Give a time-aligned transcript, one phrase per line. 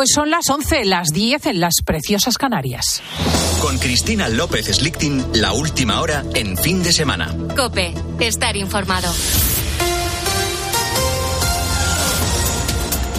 [0.00, 3.02] Pues son las 11, las 10 en las preciosas Canarias.
[3.60, 7.36] Con Cristina López Slichting, la última hora en fin de semana.
[7.54, 9.12] Cope, estar informado.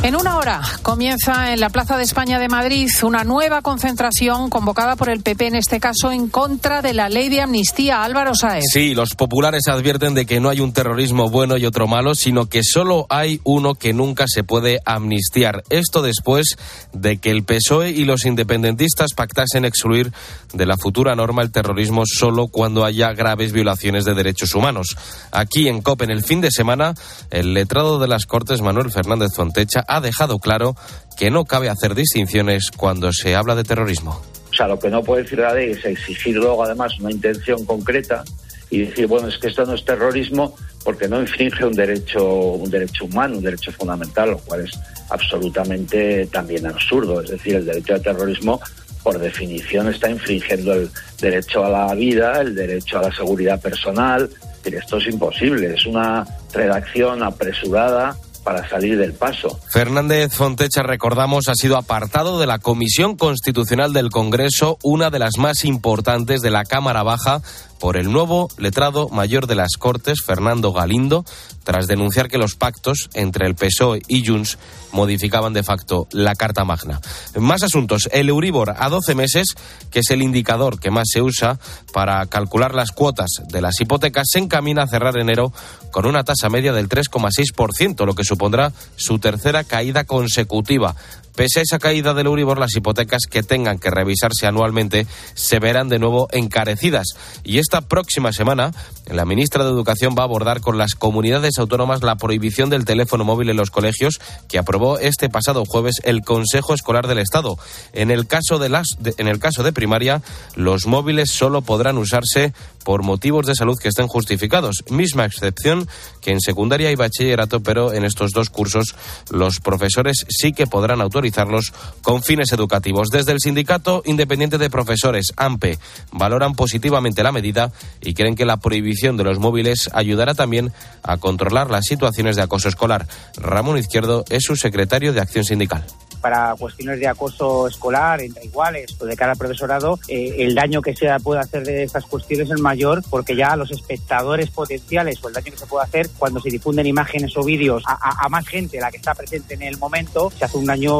[0.04, 4.96] En una hora comienza en la Plaza de España de Madrid una nueva concentración convocada
[4.96, 8.04] por el PP, en este caso en contra de la ley de amnistía.
[8.04, 8.64] Álvaro Saez.
[8.74, 12.48] Sí, los populares advierten de que no hay un terrorismo bueno y otro malo, sino
[12.48, 15.62] que solo hay uno que nunca se puede amnistiar.
[15.70, 16.58] Esto después
[16.94, 20.12] de que el PSOE y los independentistas pactasen excluir
[20.52, 24.98] de la futura norma el terrorismo solo cuando haya graves violaciones de derechos humanos.
[25.32, 26.96] Aquí en COP, en el fin de semana,
[27.30, 30.76] el letrado de las Cortes, Manuel Fernández Fontecha, ha dejado claro
[31.18, 34.22] que no cabe hacer distinciones cuando se habla de terrorismo.
[34.50, 37.66] O sea, lo que no puede decir la ley es exigir luego además una intención
[37.66, 38.24] concreta
[38.70, 42.70] y decir, bueno, es que esto no es terrorismo porque no infringe un derecho, un
[42.72, 44.72] derecho humano, un derecho fundamental, lo cual es
[45.10, 47.22] absolutamente también absurdo.
[47.22, 48.62] Es decir, el derecho al terrorismo
[49.04, 54.30] por definición está infringiendo el derecho a la vida, el derecho a la seguridad personal.
[54.64, 59.60] Esto es imposible, es una redacción apresurada para salir del paso.
[59.70, 65.38] Fernández Fontecha, recordamos, ha sido apartado de la Comisión Constitucional del Congreso, una de las
[65.38, 67.42] más importantes de la Cámara Baja,
[67.80, 71.26] por el nuevo letrado mayor de las Cortes, Fernando Galindo,
[71.64, 74.58] tras denunciar que los pactos entre el PSOE y Junts
[74.92, 77.00] modificaban de facto la Carta Magna.
[77.38, 78.10] Más asuntos.
[78.12, 79.56] El Euribor a 12 meses,
[79.90, 81.60] que es el indicador que más se usa
[81.94, 85.54] para calcular las cuotas de las hipotecas, se encamina a cerrar enero
[85.92, 90.96] con una tasa media del 3,6%, lo que supondrá su tercera caída consecutiva.
[91.36, 95.88] Pese a esa caída del Euribor, las hipotecas que tengan que revisarse anualmente se verán
[95.88, 97.08] de nuevo encarecidas.
[97.44, 98.74] Y esta próxima semana,
[99.08, 103.24] la ministra de Educación va a abordar con las comunidades autónomas la prohibición del teléfono
[103.24, 107.58] móvil en los colegios que aprobó este pasado jueves el Consejo Escolar del Estado.
[107.94, 110.22] En el caso de las en el caso de primaria,
[110.56, 114.84] los móviles solo podrán usarse por motivos de salud que estén justificados.
[114.90, 115.88] Misma excepción
[116.22, 118.96] que en secundaria y bachillerato, pero en estos dos cursos
[119.30, 123.10] los profesores sí que podrán autorizarlos con fines educativos.
[123.10, 125.80] Desde el Sindicato Independiente de Profesores, AMPE,
[126.12, 130.72] valoran positivamente la medida y creen que la prohibición de los móviles ayudará también
[131.04, 133.08] a controlar las situaciones de acoso escolar.
[133.38, 135.86] Ramón Izquierdo es su secretario de Acción Sindical
[136.22, 140.82] para cuestiones de acoso escolar entre iguales o de cara al profesorado, eh, el daño
[140.82, 145.28] que se puede hacer de estas cuestiones es mayor porque ya los espectadores potenciales o
[145.28, 148.48] el daño que se puede hacer cuando se difunden imágenes o vídeos a, a más
[148.48, 150.94] gente, la que está presente en el momento, se hace un daño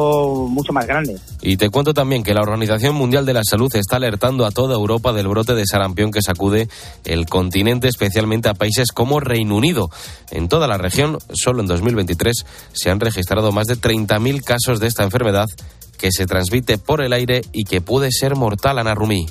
[0.48, 1.16] mucho más grande.
[1.40, 4.74] Y te cuento también que la Organización Mundial de la Salud está alertando a toda
[4.74, 6.68] Europa del brote de sarampión que sacude
[7.04, 9.90] el continente, especialmente a países como Reino Unido.
[10.32, 14.86] En toda la región, solo en 2023 se han registrado más de 30.000 casos de
[14.86, 15.46] esta enfermedad
[15.98, 19.26] que se transmite por el aire y que puede ser mortal, Ana Rumí.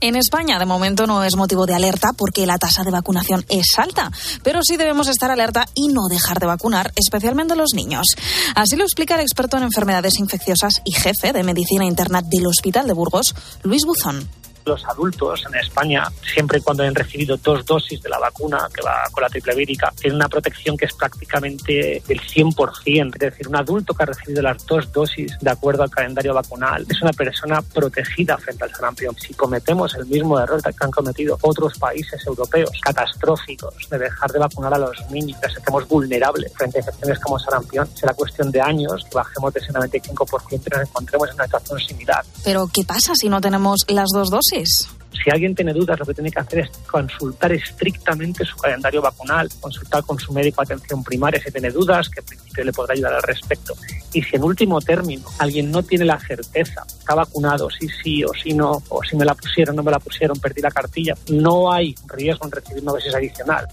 [0.00, 3.78] En España, de momento, no es motivo de alerta porque la tasa de vacunación es
[3.78, 4.10] alta,
[4.42, 8.06] pero sí debemos estar alerta y no dejar de vacunar, especialmente los niños.
[8.54, 12.86] Así lo explica el experto en enfermedades infecciosas y jefe de medicina interna del Hospital
[12.86, 13.34] de Burgos,
[13.64, 14.28] Luis Buzón
[14.68, 18.82] los adultos en España, siempre y cuando hayan recibido dos dosis de la vacuna que
[18.82, 23.14] va con la triple vírica, tienen una protección que es prácticamente del 100%.
[23.14, 26.86] Es decir, un adulto que ha recibido las dos dosis de acuerdo al calendario vacunal
[26.88, 29.16] es una persona protegida frente al sarampión.
[29.16, 34.38] Si cometemos el mismo error que han cometido otros países europeos catastróficos de dejar de
[34.38, 38.60] vacunar a los niños, que estemos vulnerables frente a infecciones como sarampión, será cuestión de
[38.60, 42.24] años que bajemos de ese 95% y nos encontremos en una situación similar.
[42.44, 44.57] Pero, ¿qué pasa si no tenemos las dos dosis?
[44.64, 49.48] Si alguien tiene dudas, lo que tiene que hacer es consultar estrictamente su calendario vacunal,
[49.60, 52.94] consultar con su médico de atención primaria si tiene dudas, que en principio le podrá
[52.94, 53.74] ayudar al respecto.
[54.12, 58.30] Y si en último término alguien no tiene la certeza, está vacunado, sí, sí o
[58.42, 61.72] sí no, o si me la pusieron, no me la pusieron, perdí la cartilla, no
[61.72, 63.66] hay riesgo en recibir una dosis adicional.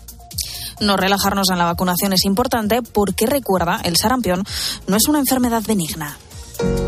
[0.81, 4.43] No relajarnos en la vacunación es importante porque recuerda, el sarampión
[4.87, 6.17] no es una enfermedad benigna.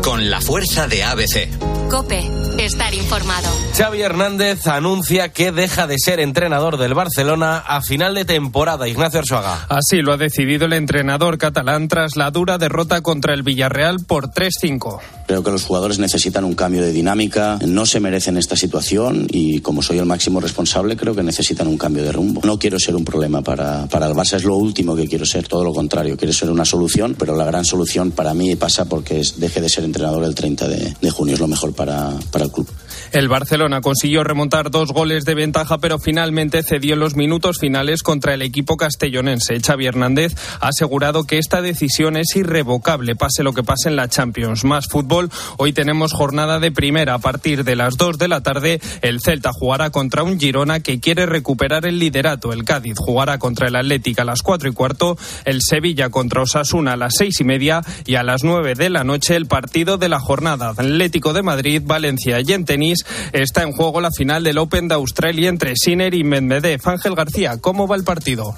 [0.02, 1.48] Con la fuerza de ABC.
[1.90, 2.22] Cope,
[2.58, 3.48] estar informado.
[3.76, 8.88] Xavi Hernández anuncia que deja de ser entrenador del Barcelona a final de temporada.
[8.88, 9.66] Ignacio Arzuaga.
[9.68, 14.28] Así lo ha decidido el entrenador catalán tras la dura derrota contra el Villarreal por
[14.30, 15.00] 3-5.
[15.28, 19.60] Creo que los jugadores necesitan un cambio de dinámica, no se merecen esta situación y
[19.60, 22.40] como soy el máximo responsable creo que necesitan un cambio de rumbo.
[22.44, 25.46] No quiero ser un problema para, para el Barça, es lo último que quiero ser,
[25.46, 29.22] todo lo contrario, quiero ser una solución, pero la gran solución para mí pasa porque
[29.36, 32.50] deje de ser entrenador el 30 de, de junio, es lo mejor para, para el
[32.50, 32.66] club.
[33.12, 38.34] El Barcelona consiguió remontar dos goles de ventaja, pero finalmente cedió los minutos finales contra
[38.34, 39.60] el equipo castellonense.
[39.60, 44.08] Xavi Hernández ha asegurado que esta decisión es irrevocable, pase lo que pase en la
[44.08, 44.64] Champions.
[44.64, 45.17] Más fútbol,
[45.56, 47.14] hoy tenemos jornada de primera.
[47.14, 51.00] A partir de las 2 de la tarde, el Celta jugará contra un Girona que
[51.00, 52.52] quiere recuperar el liderato.
[52.52, 56.92] El Cádiz jugará contra el Atlético a las 4 y cuarto, el Sevilla contra Osasuna
[56.92, 60.08] a las seis y media y a las 9 de la noche el partido de
[60.08, 60.70] la jornada.
[60.70, 64.94] Atlético de Madrid, Valencia y en tenis está en juego la final del Open de
[64.94, 66.80] Australia entre Sinner y Medvedev.
[66.84, 68.56] Ángel García, ¿cómo va el partido?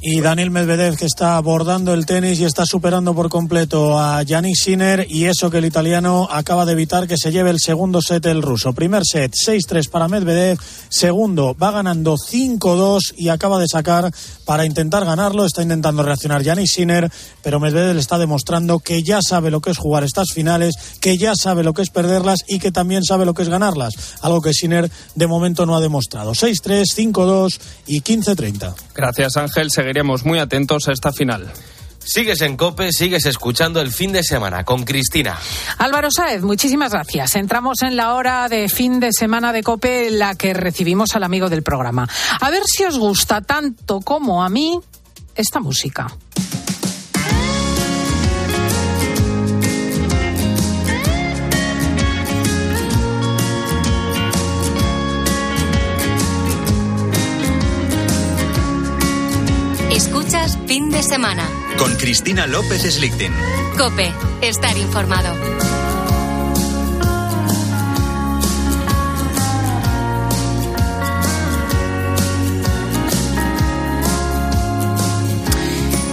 [0.00, 4.54] Y Daniel Medvedev que está abordando el tenis y está superando por completo a Yannick
[4.54, 8.24] Sinner y eso que el italiano acaba de evitar que se lleve el segundo set
[8.26, 8.72] el ruso.
[8.72, 10.58] Primer set 6-3 para Medvedev,
[10.88, 14.12] segundo va ganando 5-2 y acaba de sacar
[14.44, 17.10] para intentar ganarlo, está intentando reaccionar Yannick Sinner,
[17.42, 21.18] pero Medvedev le está demostrando que ya sabe lo que es jugar estas finales, que
[21.18, 24.40] ya sabe lo que es perderlas y que también sabe lo que es ganarlas, algo
[24.40, 26.32] que Sinner de momento no ha demostrado.
[26.32, 27.58] 6-3, 5-2
[27.88, 28.74] y 15-30.
[28.94, 31.50] Gracias Ángel seguiremos muy atentos a esta final.
[31.98, 35.38] Sigues en Cope, sigues escuchando el fin de semana con Cristina.
[35.78, 37.36] Álvaro Saez, muchísimas gracias.
[37.36, 41.48] Entramos en la hora de fin de semana de Cope, la que recibimos al amigo
[41.48, 42.06] del programa.
[42.38, 44.78] A ver si os gusta tanto como a mí
[45.34, 46.14] esta música.
[60.98, 61.48] De semana.
[61.78, 63.32] Con Cristina López Slichting.
[63.78, 64.12] Cope,
[64.42, 65.32] estar informado.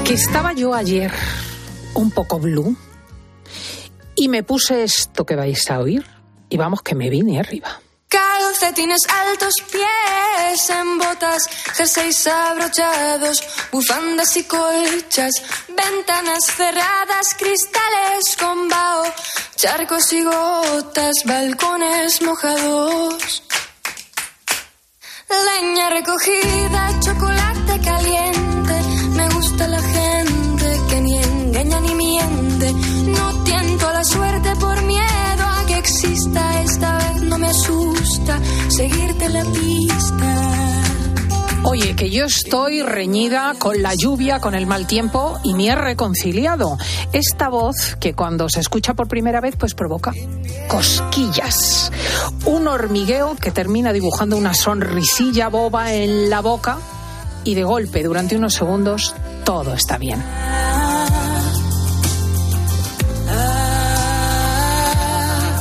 [0.04, 1.12] Que estaba yo ayer
[1.96, 2.78] un poco blue
[4.16, 6.06] y me puse esto que vais a oír
[6.48, 7.82] y vamos que me vine arriba.
[8.46, 15.34] Calcetines altos, pies en botas, jerseys abrochados, bufandas y colchas,
[15.68, 19.06] ventanas cerradas, cristales con vaho,
[19.56, 23.44] charcos y gotas, balcones mojados.
[25.48, 28.76] Leña recogida, chocolate caliente,
[29.16, 32.74] me gusta la gente que ni engaña ni miente,
[33.08, 36.95] no tiento la suerte por miedo a que exista esta
[37.56, 40.52] asusta seguirte la pista.
[41.64, 45.76] Oye, que yo estoy reñida con la lluvia, con el mal tiempo y me he
[45.76, 46.78] reconciliado.
[47.14, 50.14] Esta voz que cuando se escucha por primera vez pues provoca
[50.68, 51.92] cosquillas.
[52.46, 56.78] Un hormigueo que termina dibujando una sonrisilla boba en la boca
[57.46, 59.16] y de golpe durante unos segundos
[59.46, 60.22] todo está bien.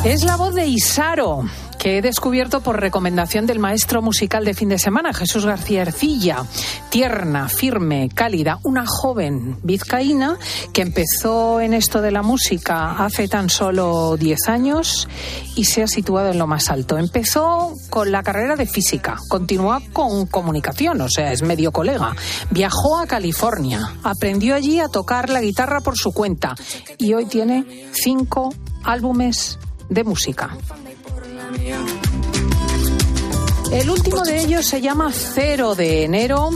[0.04, 1.44] Es la voz de Isaro,
[1.84, 6.46] que he descubierto por recomendación del maestro musical de fin de semana, Jesús García Ercilla.
[6.88, 10.38] Tierna, firme, cálida, una joven vizcaína
[10.72, 15.08] que empezó en esto de la música hace tan solo 10 años
[15.56, 16.96] y se ha situado en lo más alto.
[16.96, 22.16] Empezó con la carrera de física, continúa con comunicación, o sea, es medio colega.
[22.48, 26.54] Viajó a California, aprendió allí a tocar la guitarra por su cuenta
[26.96, 28.54] y hoy tiene cinco
[28.84, 29.58] álbumes
[29.90, 30.56] de música.
[33.72, 36.50] El último de ellos se llama Cero de enero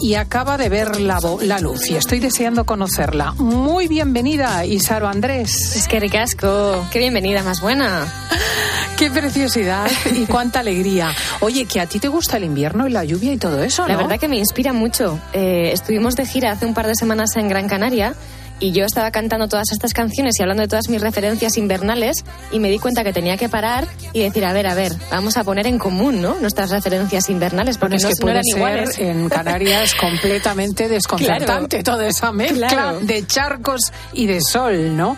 [0.00, 3.32] y acaba de ver la, la, luz y estoy deseando conocerla.
[3.32, 5.76] Muy bienvenida, Isaro Andrés.
[5.76, 8.06] Es que ricasco, qué bienvenida, más buena.
[8.96, 11.14] Qué preciosidad y cuánta alegría.
[11.40, 13.88] Oye, que a ti te gusta el invierno y la lluvia y todo eso, ¿no?
[13.88, 15.20] La verdad que me inspira mucho.
[15.34, 18.14] Eh, estuvimos de gira hace un par de semanas en Gran Canaria
[18.60, 22.58] y yo estaba cantando todas estas canciones y hablando de todas mis referencias invernales y
[22.58, 25.44] me di cuenta que tenía que parar y decir, a ver, a ver, vamos a
[25.44, 26.34] poner en común, ¿no?
[26.40, 28.98] Nuestras referencias invernales porque bueno, es no, que puede no ser iguales.
[28.98, 31.98] en Canarias completamente desconcertante Claro.
[31.98, 33.00] toda esa mezcla Claro.
[33.00, 35.16] de charcos y de sol, ¿no?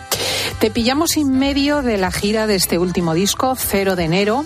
[0.59, 4.45] Te pillamos en medio de la gira de este último disco, Cero de enero.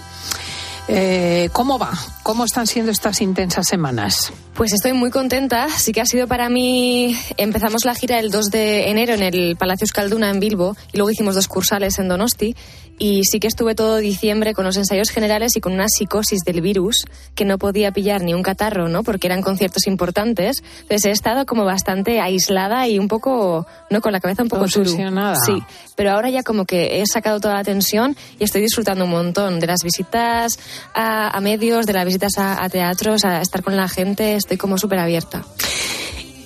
[0.87, 1.91] Eh, ¿Cómo va?
[2.23, 4.33] ¿Cómo están siendo estas intensas semanas?
[4.53, 5.67] Pues estoy muy contenta.
[5.69, 7.17] Sí que ha sido para mí.
[7.37, 11.09] Empezamos la gira el 2 de enero en el Palacio Euskalduna en Bilbo y luego
[11.09, 12.55] hicimos dos cursales en Donosti.
[12.99, 16.61] Y sí que estuve todo diciembre con los ensayos generales y con una psicosis del
[16.61, 19.03] virus que no podía pillar ni un catarro, ¿no?
[19.03, 20.57] Porque eran conciertos importantes.
[20.81, 23.99] Entonces he estado como bastante aislada y un poco, ¿no?
[23.99, 24.65] Con la cabeza un poco.
[24.65, 25.35] Obsesionada.
[25.35, 25.63] Sí,
[25.95, 29.59] pero ahora ya como que he sacado toda la tensión y estoy disfrutando un montón
[29.59, 30.59] de las visitas
[30.93, 34.35] a, a medios, de las visitas a, a teatros, a estar con la gente.
[34.35, 35.43] Estoy como súper abierta.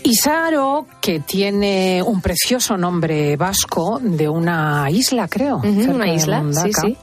[0.08, 5.58] Isaro, que tiene un precioso nombre vasco de una isla, creo.
[5.58, 6.98] Una isla, sí, sí.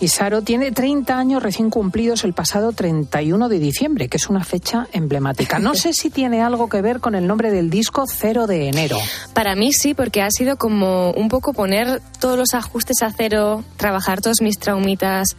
[0.00, 4.88] Isaro tiene 30 años recién cumplidos el pasado 31 de diciembre, que es una fecha
[4.94, 5.58] emblemática.
[5.58, 8.96] No sé si tiene algo que ver con el nombre del disco 0 de enero.
[9.34, 13.64] Para mí sí, porque ha sido como un poco poner todos los ajustes a cero,
[13.76, 15.36] trabajar todos mis traumitas,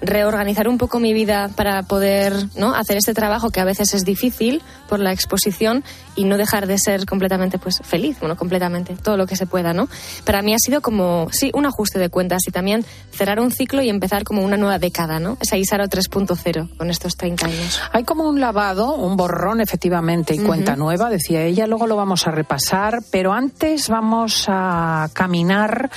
[0.00, 2.74] reorganizar un poco mi vida para poder ¿no?
[2.74, 6.78] hacer este trabajo que a veces es difícil por la exposición y no dejar de
[6.78, 9.88] ser completamente pues feliz, bueno, completamente, todo lo que se pueda, ¿no?
[10.24, 13.82] Para mí ha sido como, sí, un ajuste de cuentas y también cerrar un ciclo
[13.82, 15.36] y empezar como una nueva década, ¿no?
[15.40, 17.80] Esa Isaro 3.0 con estos 30 años.
[17.92, 22.26] Hay como un lavado, un borrón efectivamente y cuenta nueva, decía ella, luego lo vamos
[22.26, 25.90] a repasar, pero antes vamos a caminar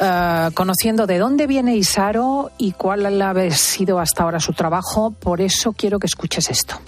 [0.00, 3.04] eh, conociendo de dónde viene Isaro y cuál
[3.36, 6.80] ha sido hasta ahora su trabajo, por eso quiero que escuches esto.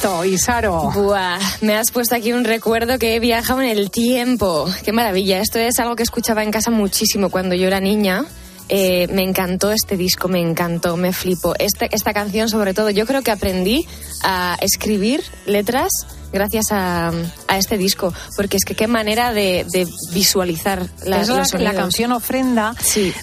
[0.00, 0.90] Esto, Isaro?
[0.92, 4.66] Buah, me has puesto aquí un recuerdo que he viajado en el tiempo.
[4.82, 5.40] Qué maravilla.
[5.40, 8.24] Esto es algo que escuchaba en casa muchísimo cuando yo era niña.
[8.70, 11.54] Eh, me encantó este disco, me encantó, me flipó.
[11.58, 13.86] Este, esta canción, sobre todo, yo creo que aprendí
[14.22, 15.90] a escribir letras
[16.32, 17.12] gracias a,
[17.48, 21.48] a este disco, porque es que qué manera de, de visualizar la, es la, los
[21.48, 21.74] sonidos.
[21.74, 22.74] la canción ofrenda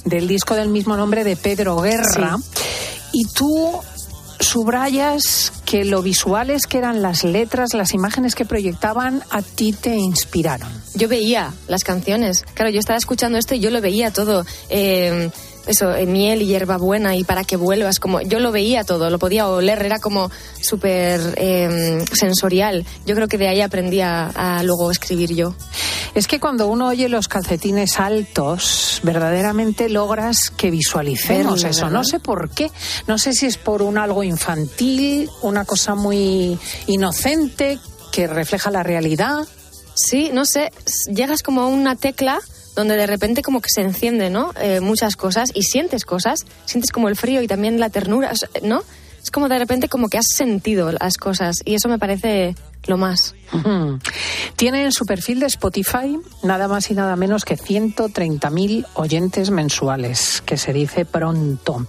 [0.05, 2.37] del disco del mismo nombre de Pedro Guerra.
[3.13, 3.81] Y tú
[4.39, 9.95] subrayas que lo visuales que eran las letras, las imágenes que proyectaban, a ti te
[9.95, 10.69] inspiraron.
[10.95, 12.43] Yo veía las canciones.
[12.53, 14.45] Claro, yo estaba escuchando esto y yo lo veía todo.
[14.69, 15.29] Eh,
[15.67, 19.19] eso, eh, miel y hierbabuena y para que vuelvas, como yo lo veía todo, lo
[19.19, 20.31] podía oler, era como
[20.61, 22.85] súper eh, sensorial.
[23.05, 25.55] Yo creo que de ahí aprendí a, a luego escribir yo.
[26.15, 31.85] Es que cuando uno oye los calcetines altos, verdaderamente logras que visualicemos eso.
[31.85, 31.91] ¿verdad?
[31.91, 32.71] No sé por qué.
[33.07, 36.57] No sé si es por un algo infantil, una cosa muy
[36.87, 37.79] inocente
[38.11, 39.45] que refleja la realidad.
[39.95, 40.71] Sí, no sé,
[41.13, 42.39] llegas como a una tecla
[42.77, 44.53] donde de repente como que se enciende, ¿no?
[44.61, 48.31] Eh, muchas cosas y sientes cosas, sientes como el frío y también la ternura,
[48.61, 48.83] ¿no?
[49.21, 52.55] Es como de repente como que has sentido las cosas y eso me parece
[52.87, 53.35] lo más.
[54.55, 60.41] Tiene en su perfil de Spotify nada más y nada menos que 130.000 oyentes mensuales,
[60.45, 61.87] que se dice pronto.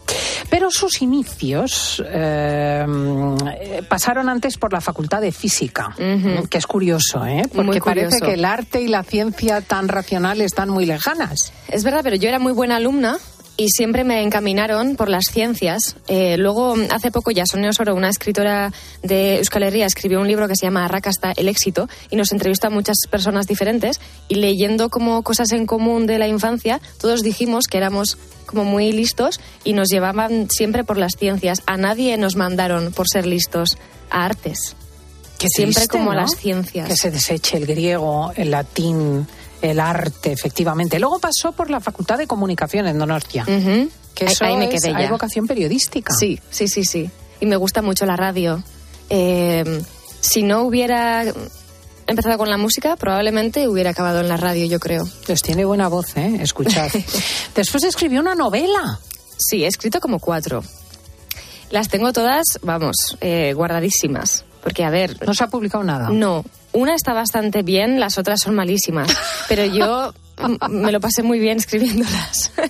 [0.50, 2.86] Pero sus inicios eh,
[3.88, 7.42] pasaron antes por la Facultad de Física, que es curioso, ¿eh?
[7.54, 11.52] porque parece que el arte y la ciencia tan racional están muy lejanas.
[11.68, 13.18] Es verdad, pero yo era muy buena alumna
[13.58, 15.96] y siempre me encaminaron por las ciencias.
[16.06, 18.72] Eh, luego, hace poco, ya Sonia Osoro, una escritora
[19.02, 22.68] de Euskal Herria, escribió un libro que se llama Arrakasta, el éxito, y nos entrevistó
[22.68, 24.00] a muchas personas diferentes.
[24.28, 28.92] Y leyendo como cosas en común de la infancia, todos dijimos que éramos como muy
[28.92, 31.62] listos y nos llevaban siempre por las ciencias.
[31.66, 33.76] A nadie nos mandaron por ser listos
[34.08, 34.76] a artes.
[35.36, 36.88] Qué siempre triste, como a las ciencias.
[36.88, 39.26] Que se deseche el griego, el latín,
[39.62, 40.98] el arte, efectivamente.
[40.98, 43.44] Luego pasó por la Facultad de Comunicación en Donostia.
[43.44, 45.10] Que Ahí- eso ahí me es- quedé hay ya.
[45.10, 46.12] vocación periodística.
[46.14, 47.10] Sí, sí, sí, sí.
[47.40, 48.62] Y me gusta mucho la radio.
[49.10, 49.82] Eh,
[50.20, 51.24] si no hubiera
[52.06, 55.08] empezado con la música, probablemente hubiera acabado en la radio, yo creo.
[55.26, 56.38] Pues tiene buena voz, ¿eh?
[56.40, 56.88] Escuchad.
[57.54, 58.98] Después escribió una novela.
[59.38, 60.64] Sí, he escrito como cuatro.
[61.70, 64.44] Las tengo todas, vamos, eh, guardadísimas.
[64.62, 65.16] Porque, a ver...
[65.26, 66.08] ¿No se ha publicado nada?
[66.10, 66.44] No.
[66.72, 69.08] Una está bastante bien, las otras son malísimas.
[69.48, 70.12] Pero yo
[70.68, 72.52] me lo pasé muy bien escribiéndolas.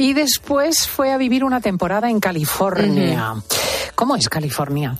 [0.00, 3.34] Y después fue a vivir una temporada en California.
[3.94, 4.96] ¿Cómo es California?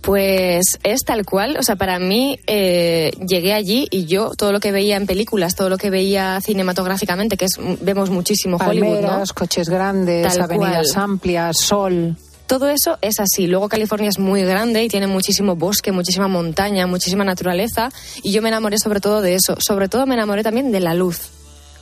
[0.00, 4.60] Pues es tal cual, o sea, para mí eh, llegué allí y yo todo lo
[4.60, 9.06] que veía en películas, todo lo que veía cinematográficamente, que es vemos muchísimo Hollywood, ¿no?
[9.08, 11.04] Palmeras, coches grandes, Tal avenidas cual.
[11.04, 12.16] amplias, sol.
[12.46, 13.46] Todo eso es así.
[13.46, 17.90] Luego California es muy grande y tiene muchísimo bosque, muchísima montaña, muchísima naturaleza.
[18.22, 19.56] Y yo me enamoré sobre todo de eso.
[19.58, 21.30] Sobre todo me enamoré también de la luz.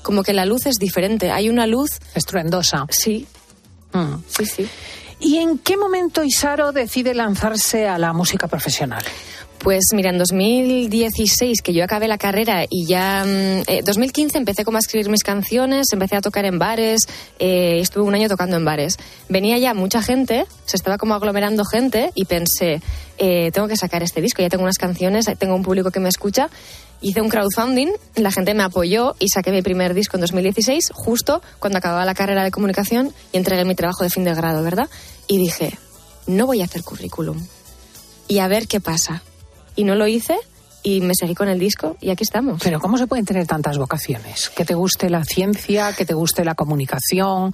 [0.03, 1.31] Como que la luz es diferente.
[1.31, 1.91] Hay una luz.
[2.15, 2.87] Estruendosa.
[2.91, 3.27] Sí.
[3.93, 4.15] Mm.
[4.29, 4.69] Sí, sí.
[5.19, 9.05] ¿Y en qué momento Isaro decide lanzarse a la música profesional?
[9.63, 13.25] Pues mira, en 2016 que yo acabé la carrera y ya...
[13.27, 17.07] mm, eh, 2015 empecé como a escribir mis canciones, empecé a tocar en bares,
[17.39, 18.97] eh, estuve un año tocando en bares.
[19.29, 22.81] Venía ya mucha gente, se estaba como aglomerando gente y pensé,
[23.19, 26.09] eh, tengo que sacar este disco, ya tengo unas canciones, tengo un público que me
[26.09, 26.49] escucha.
[27.03, 31.43] Hice un crowdfunding, la gente me apoyó y saqué mi primer disco en 2016, justo
[31.59, 34.89] cuando acababa la carrera de comunicación y entregué mi trabajo de fin de grado, ¿verdad?
[35.29, 35.79] Y dije,
[36.27, 37.47] no voy a hacer currículum.
[38.27, 39.23] Y a ver qué pasa.
[39.81, 40.37] Y no lo hice
[40.83, 42.61] y me seguí con el disco y aquí estamos.
[42.63, 44.51] Pero ¿cómo se pueden tener tantas vocaciones?
[44.51, 47.51] Que te guste la ciencia, que te guste la comunicación,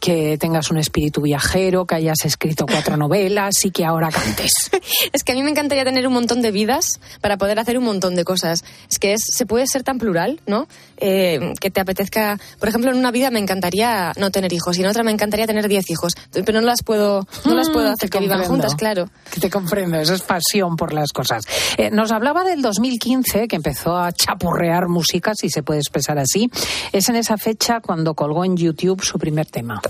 [0.00, 4.52] que tengas un espíritu viajero, que hayas escrito cuatro novelas y que ahora cantes.
[5.12, 7.84] es que a mí me encantaría tener un montón de vidas para poder hacer un
[7.84, 8.64] montón de cosas.
[8.90, 10.68] Es que es, se puede ser tan plural, ¿no?
[10.98, 12.38] Eh, que te apetezca...
[12.58, 15.46] Por ejemplo, en una vida me encantaría no tener hijos y en otra me encantaría
[15.46, 19.08] tener diez hijos, pero no las puedo, no las puedo hacer que vivan juntas, claro.
[19.32, 21.44] Que te comprendo, eso es pasión por las cosas.
[21.76, 26.50] Eh, nos hablaba del 2015, que empezó a chapurrear música, si se puede expresar así.
[26.92, 29.80] Es en esa fecha cuando colgó en YouTube su primer tema.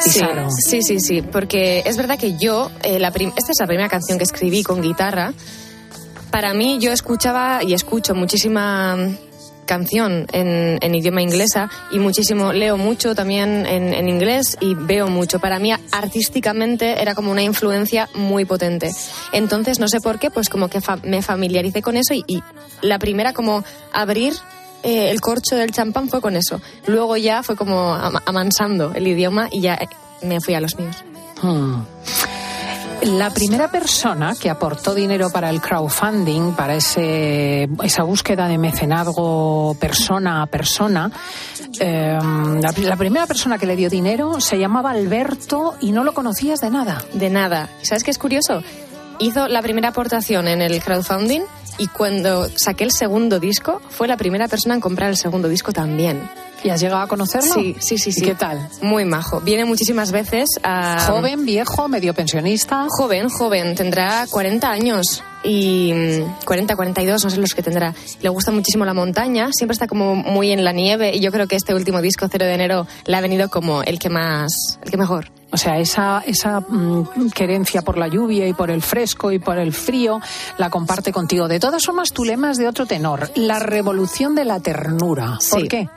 [0.00, 3.66] Sí, sí, sí, sí, porque es verdad que yo, eh, la prim- esta es la
[3.66, 5.32] primera canción que escribí con guitarra.
[6.30, 9.16] Para mí yo escuchaba y escucho muchísima mm,
[9.64, 15.08] canción en, en idioma inglesa y muchísimo, leo mucho también en, en inglés y veo
[15.08, 15.38] mucho.
[15.40, 18.90] Para mí artísticamente era como una influencia muy potente.
[19.32, 22.42] Entonces no sé por qué, pues como que fa- me familiaricé con eso y, y
[22.82, 24.34] la primera como abrir
[24.86, 26.60] eh, el corcho del champán fue con eso.
[26.86, 29.88] Luego ya fue como ama- amansando el idioma y ya eh,
[30.22, 30.96] me fui a los míos.
[31.42, 31.82] Hmm.
[33.02, 39.76] La primera persona que aportó dinero para el crowdfunding, para ese, esa búsqueda de mecenazgo
[39.78, 41.10] persona a persona,
[41.78, 46.14] eh, la, la primera persona que le dio dinero se llamaba Alberto y no lo
[46.14, 47.04] conocías de nada.
[47.12, 47.68] De nada.
[47.82, 48.62] ¿Sabes qué es curioso?
[49.18, 51.42] Hizo la primera aportación en el crowdfunding
[51.78, 55.72] y cuando saqué el segundo disco, fue la primera persona en comprar el segundo disco
[55.72, 56.28] también.
[56.64, 57.54] ¿Y has llegado a conocerlo?
[57.54, 58.10] Sí, sí, sí.
[58.10, 58.20] ¿Y sí.
[58.22, 58.68] qué tal?
[58.82, 59.40] Muy majo.
[59.40, 61.06] Viene muchísimas veces a...
[61.06, 62.86] Joven, viejo, medio pensionista.
[62.88, 63.74] Joven, joven.
[63.74, 67.94] Tendrá 40 años y mm, 40, 42, no sé los que tendrá.
[68.20, 71.46] Le gusta muchísimo la montaña, siempre está como muy en la nieve y yo creo
[71.46, 74.90] que este último disco, 0 de enero, le ha venido como el que más, el
[74.90, 75.30] que mejor.
[75.52, 79.58] O sea, esa, esa mm, querencia por la lluvia y por el fresco y por
[79.58, 80.20] el frío
[80.58, 81.48] la comparte contigo.
[81.48, 85.38] De todas formas, tu lema es de otro tenor, la revolución de la ternura.
[85.50, 85.68] ¿Por Sí.
[85.68, 85.88] qué?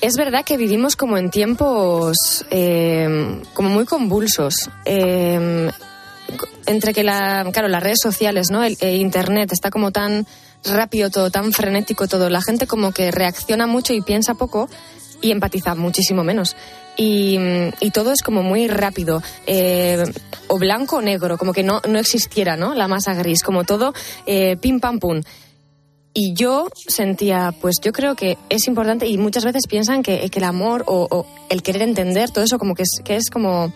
[0.00, 4.70] Es verdad que vivimos como en tiempos eh, como muy convulsos.
[4.84, 5.70] Eh,
[6.66, 8.64] entre que la, claro, las redes sociales, ¿no?
[8.64, 10.26] El, internet está como tan
[10.64, 12.28] rápido todo, tan frenético todo.
[12.30, 14.68] La gente como que reacciona mucho y piensa poco
[15.22, 16.56] y empatiza muchísimo menos.
[16.98, 17.38] Y,
[17.92, 20.02] todo es como muy rápido, eh,
[20.48, 22.74] o blanco o negro, como que no, no existiera, ¿no?
[22.74, 23.92] La masa gris, como todo
[24.26, 25.20] eh, pim pam pum.
[26.14, 30.38] Y yo sentía, pues yo creo que es importante y muchas veces piensan que, que
[30.38, 33.70] el amor o, el querer entender, todo eso como que es, que es como,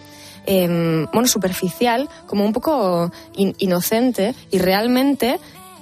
[0.47, 5.39] em, bueno, superficial, como un poco in- inocente y realmente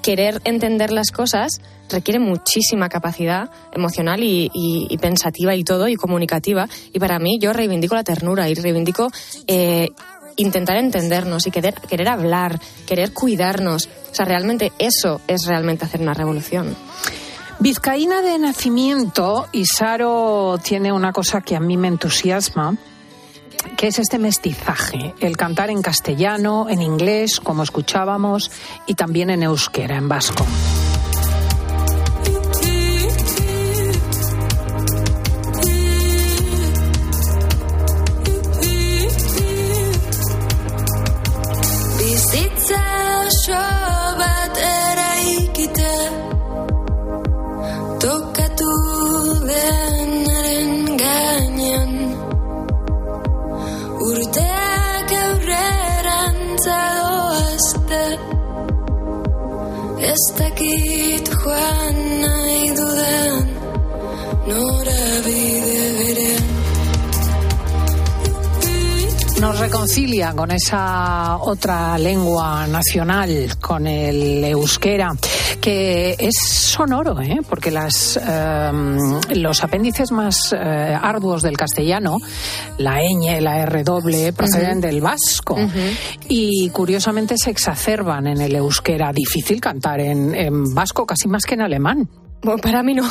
[0.08, 6.66] querer entender las cosas requiere muchísima capacidad emocional y, pensativa y todo y comunicativa.
[6.94, 9.10] Y para mí yo reivindico la ternura y reivindico
[9.46, 9.90] eh,
[10.36, 13.86] intentar entendernos y querer, querer hablar, querer cuidarnos.
[14.10, 16.74] O sea, realmente eso es realmente hacer una revolución.
[17.58, 22.78] Vizcaína de nacimiento, Isaro tiene una cosa que a mí me entusiasma,
[23.76, 28.50] que es este mestizaje, el cantar en castellano, en inglés, como escuchábamos,
[28.86, 30.46] y también en euskera, en vasco.
[69.40, 75.14] Nos reconcilia con esa otra lengua nacional, con el euskera,
[75.60, 77.40] que es sonoro, ¿eh?
[77.48, 78.72] porque las, eh,
[79.34, 82.16] los apéndices más eh, arduos del castellano,
[82.78, 85.56] la ñ, la R doble, proceden del vasco
[86.28, 89.12] y curiosamente se exacerban en el euskera.
[89.12, 92.08] Difícil cantar en, en vasco, casi más que en alemán.
[92.42, 93.08] Bueno, para mí no.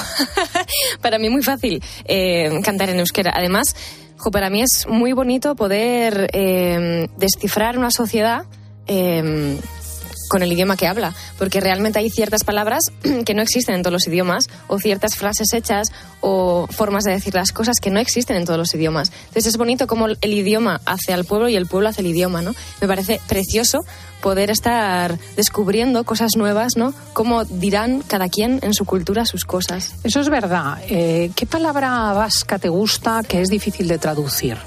[1.01, 3.33] para mí muy fácil eh, cantar en euskera.
[3.35, 3.75] Además,
[4.17, 8.45] Jo, para mí es muy bonito poder eh, descifrar una sociedad
[8.87, 9.59] eh,
[10.27, 12.83] con el idioma que habla, porque realmente hay ciertas palabras
[13.25, 17.33] que no existen en todos los idiomas, o ciertas frases hechas o formas de decir
[17.33, 19.11] las cosas que no existen en todos los idiomas.
[19.27, 22.41] Entonces es bonito cómo el idioma hace al pueblo y el pueblo hace el idioma,
[22.41, 22.53] ¿no?
[22.81, 23.85] Me parece precioso
[24.21, 26.93] poder estar descubriendo cosas nuevas, ¿no?
[27.13, 29.95] Cómo dirán cada quien en su cultura sus cosas.
[30.03, 30.79] Eso es verdad.
[30.89, 34.57] Eh, ¿Qué palabra vasca te gusta que es difícil de traducir?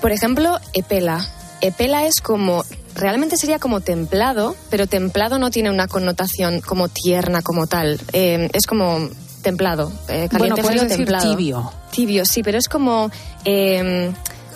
[0.00, 1.26] Por ejemplo, epela.
[1.60, 2.64] Epela es como
[2.96, 8.00] realmente sería como templado, pero templado no tiene una connotación como tierna, como tal.
[8.12, 9.08] Eh, es como
[9.42, 11.30] templado, eh, caliente, bueno, puedes frío, decir templado.
[11.30, 11.72] tibio.
[11.90, 13.10] Tibio, sí, pero es como...
[13.44, 14.12] Eh,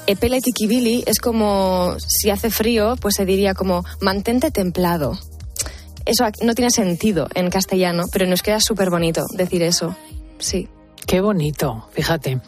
[0.07, 5.17] Epela y tikibili es como si hace frío, pues se diría como mantente templado.
[6.05, 9.95] Eso no tiene sentido en castellano, pero nos queda súper bonito decir eso.
[10.41, 10.69] Sí.
[11.07, 12.41] Qué bonito, fíjate.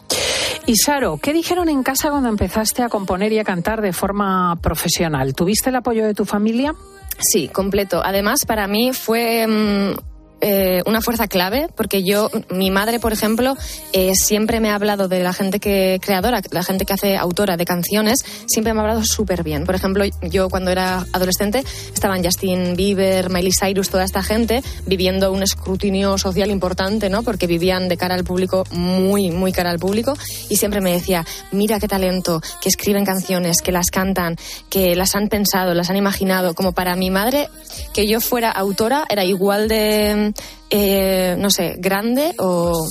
[0.65, 4.57] Y Saro, ¿qué dijeron en casa cuando empezaste a componer y a cantar de forma
[4.61, 5.35] profesional?
[5.35, 6.73] ¿Tuviste el apoyo de tu familia?
[7.19, 8.01] Sí, completo.
[8.03, 10.12] Además, para mí fue mm,
[10.45, 13.55] eh, una fuerza clave, porque yo, mi madre, por ejemplo,
[13.93, 17.55] eh, siempre me ha hablado de la gente que creadora, la gente que hace autora
[17.55, 19.65] de canciones, siempre me ha hablado súper bien.
[19.65, 25.31] Por ejemplo, yo cuando era adolescente estaban Justin Bieber, Miley Cyrus, toda esta gente viviendo
[25.31, 27.23] un escrutinio social importante, ¿no?
[27.23, 30.13] Porque vivían de cara al público, muy, muy cara al público,
[30.49, 34.35] y siempre me decía, mira qué talento, que escriben canciones, que las cantan,
[34.69, 36.53] que las han pensado, las han imaginado.
[36.53, 37.47] Como para mi madre,
[37.93, 40.32] que yo fuera autora era igual de,
[40.69, 42.87] eh, no sé, grande o,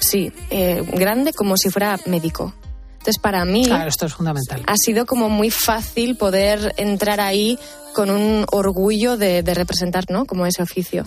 [0.00, 2.52] sí, eh, grande como si fuera médico.
[2.98, 4.62] Entonces, para mí Claro, esto es fundamental.
[4.66, 7.56] ha sido como muy fácil poder entrar ahí
[7.94, 10.26] con un orgullo de, de representar, ¿no?
[10.26, 11.04] Como ese oficio.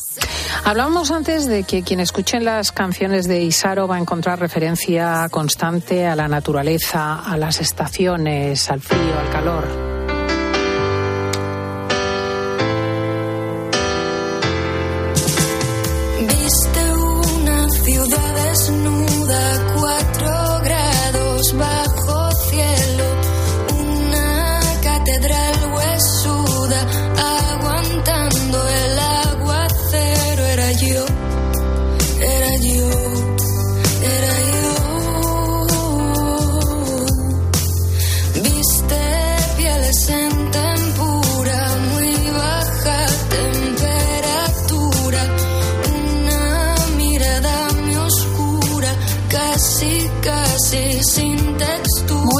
[0.63, 6.08] Hablábamos antes de que quien escuche las canciones de Isaro va a encontrar referencia constante
[6.08, 9.98] a la naturaleza, a las estaciones, al frío, al calor.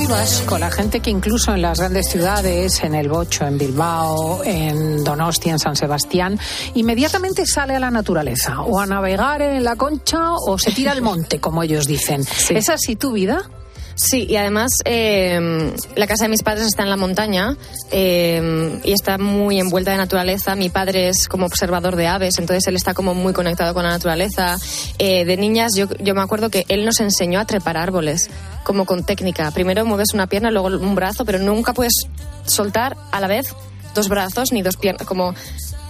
[0.10, 4.44] Muy vasco, la gente que incluso en las grandes ciudades, en el Bocho, en Bilbao,
[4.44, 6.40] en Donostia, en San Sebastián,
[6.74, 11.04] inmediatamente sale a la naturaleza, o a navegar en la concha, o se tira al
[11.04, 12.26] monte, como ellos dicen.
[12.50, 13.52] ¿Es así tu vida?
[13.94, 17.58] Sí, y además eh, la casa de mis padres está en la montaña
[17.92, 20.56] eh, y está muy envuelta de naturaleza.
[20.56, 23.90] Mi padre es como observador de aves, entonces él está como muy conectado con la
[23.90, 24.58] naturaleza.
[25.00, 28.30] Eh, de niñas yo, yo me acuerdo que él nos enseñó a trepar árboles,
[28.70, 29.50] como con técnica.
[29.50, 32.06] Primero mueves una pierna, luego un brazo, pero nunca puedes
[32.46, 33.56] soltar a la vez
[33.96, 35.34] dos brazos ni dos piernas, como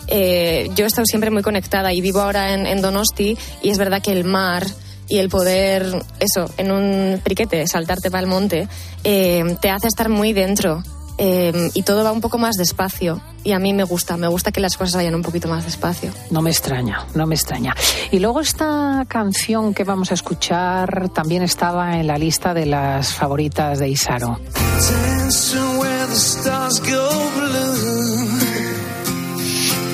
[0.08, 4.02] eh, yo he estado siempre muy conectada y vivo ahora en, Donosti y es verdad
[4.02, 4.66] que el mar
[5.10, 5.88] y el poder,
[6.22, 8.70] eso, en un priquete, saltarte para el monte,
[9.04, 10.82] eh, te hace estar muy dentro.
[11.22, 13.22] Eh, y todo va un poco más despacio.
[13.44, 16.12] Y a mí me gusta, me gusta que las cosas vayan un poquito más despacio.
[16.32, 17.76] No me extraña, no me extraña.
[18.12, 23.14] Y luego esta canción que vamos a escuchar también estaba en la lista de las
[23.14, 24.40] favoritas de Isaro.
[24.54, 28.40] Dancing where the stars go blue.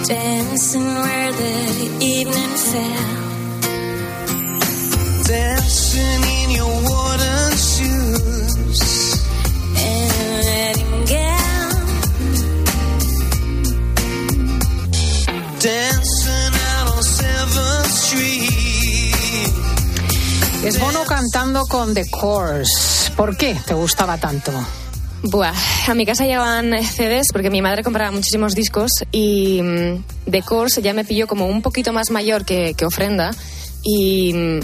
[0.08, 3.26] Dancing where the evening fell.
[5.28, 7.95] Dancing in your wooden shoes.
[20.64, 23.12] Es Bono cantando con The Course.
[23.16, 24.52] ¿Por qué te gustaba tanto?
[25.24, 25.54] Buah,
[25.88, 30.84] a mi casa llevaban CDs porque mi madre compraba muchísimos discos y mm, The Course
[30.84, 33.32] ya me pilló como un poquito más mayor que, que Ofrenda
[33.84, 34.60] y, mm,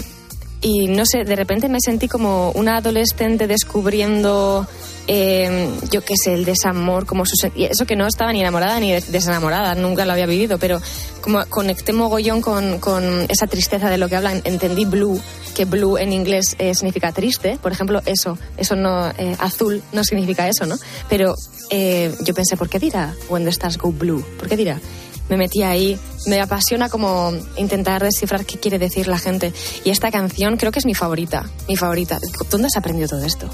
[0.62, 4.66] y no sé, de repente me sentí como una adolescente descubriendo,
[5.08, 8.78] eh, yo qué sé, el desamor, como su, y eso que no estaba ni enamorada
[8.80, 10.80] ni des- desenamorada, nunca lo había vivido, pero
[11.20, 15.20] como conecté mogollón con, con esa tristeza de lo que hablan, entendí blue,
[15.54, 20.04] que blue en inglés eh, significa triste, por ejemplo, eso, eso no, eh, azul no
[20.04, 20.76] significa eso, ¿no?
[21.08, 21.34] Pero
[21.70, 24.24] eh, yo pensé, ¿por qué dirá When the Go Blue?
[24.38, 24.80] ¿Por qué dirá?
[25.28, 25.98] me metí ahí.
[26.26, 29.52] Me apasiona como intentar descifrar qué quiere decir la gente.
[29.84, 32.18] Y esta canción creo que es mi favorita, mi favorita.
[32.50, 33.48] ¿Dónde has aprendido todo esto?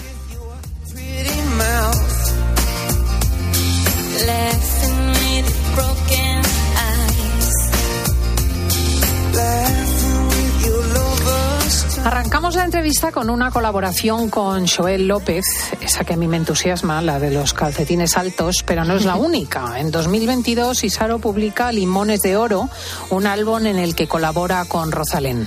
[12.09, 15.45] Arrancamos la entrevista con una colaboración con Joel López,
[15.83, 19.17] esa que a mí me entusiasma, la de los calcetines altos, pero no es la
[19.17, 19.79] única.
[19.79, 22.71] En 2022 Isaro publica Limones de Oro,
[23.11, 25.47] un álbum en el que colabora con Rosalén.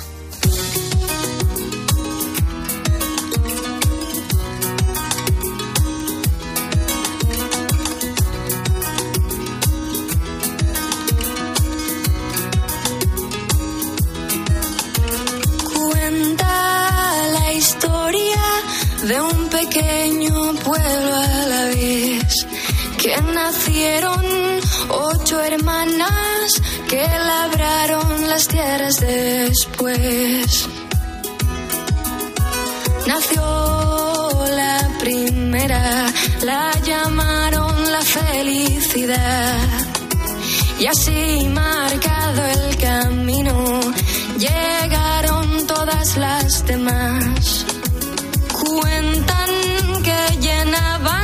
[23.82, 24.22] Nacieron
[24.90, 30.70] ocho hermanas que labraron las tierras después.
[33.08, 36.14] Nació la primera,
[36.44, 39.58] la llamaron la felicidad.
[40.80, 43.80] Y así marcado el camino,
[44.38, 47.66] llegaron todas las demás.
[48.64, 49.50] Cuentan
[50.04, 51.21] que llenaban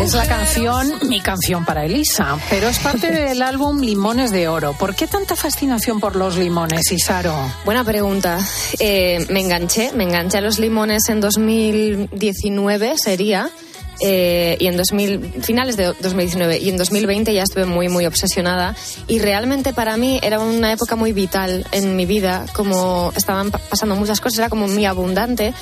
[0.00, 4.72] Es la canción, mi canción para Elisa, pero es parte del álbum Limones de Oro.
[4.74, 7.34] ¿Por qué tanta fascinación por los limones, Isaro?
[7.64, 8.38] Buena pregunta.
[8.78, 13.50] Eh, me enganché, me enganché a los limones en 2019, sería.
[14.00, 18.76] eh, y en 2000, finales de 2019 y en 2020 ya estuve muy muy obsesionada
[19.08, 23.56] y realmente para mí era una época muy vital en mi vida como estaban pa-
[23.58, 25.54] pasando muchas cosas era como muy abundante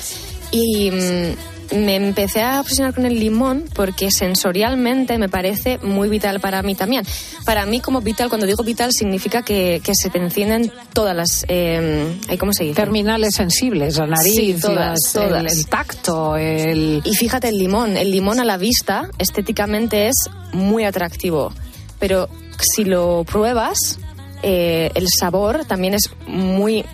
[0.51, 6.39] y mm, me empecé a obsesionar con el limón porque sensorialmente me parece muy vital
[6.39, 7.03] para mí también.
[7.45, 11.45] Para mí como vital, cuando digo vital, significa que, que se te encienden todas las...
[11.47, 12.75] Eh, ¿Cómo se dice?
[12.75, 15.41] Terminales sensibles, la nariz, Sí, todas, las- todas.
[15.51, 17.01] El, el tacto, el...
[17.03, 17.97] Y fíjate el limón.
[17.97, 20.15] El limón a la vista, estéticamente, es
[20.53, 21.51] muy atractivo.
[21.99, 23.99] Pero si lo pruebas,
[24.43, 26.79] eh, el sabor también es muy...
[26.79, 26.85] eh,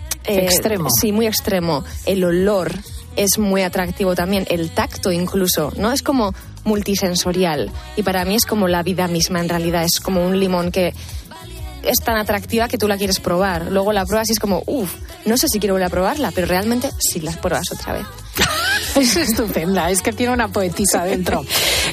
[0.44, 0.88] Extremo.
[0.90, 1.84] Sí, muy extremo.
[2.06, 2.72] El olor
[3.16, 4.46] es muy atractivo también.
[4.48, 5.92] El tacto incluso, ¿no?
[5.92, 7.70] Es como multisensorial.
[7.96, 9.84] Y para mí es como la vida misma en realidad.
[9.84, 10.94] Es como un limón que
[11.82, 13.70] es tan atractiva que tú la quieres probar.
[13.70, 14.94] Luego la pruebas y es como, uff,
[15.26, 18.06] no sé si quiero volver a probarla, pero realmente sí las pruebas otra vez.
[18.94, 21.44] Es estupenda, es que tiene una poetisa dentro.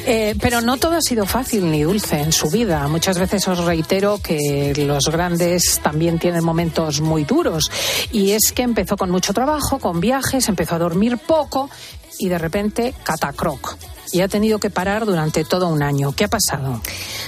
[0.05, 2.87] Eh, pero no todo ha sido fácil ni dulce en su vida.
[2.87, 7.71] Muchas veces os reitero que los grandes también tienen momentos muy duros.
[8.11, 11.69] Y es que empezó con mucho trabajo, con viajes, empezó a dormir poco
[12.17, 13.77] y de repente catacroc.
[14.11, 16.11] Y ha tenido que parar durante todo un año.
[16.13, 16.81] ¿Qué ha pasado?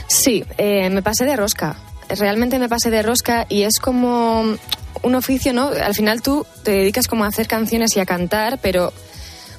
[0.07, 1.77] Sí, eh, me pasé de rosca.
[2.09, 4.57] Realmente me pasé de rosca y es como
[5.03, 5.69] un oficio, ¿no?
[5.69, 8.93] Al final tú te dedicas como a hacer canciones y a cantar, pero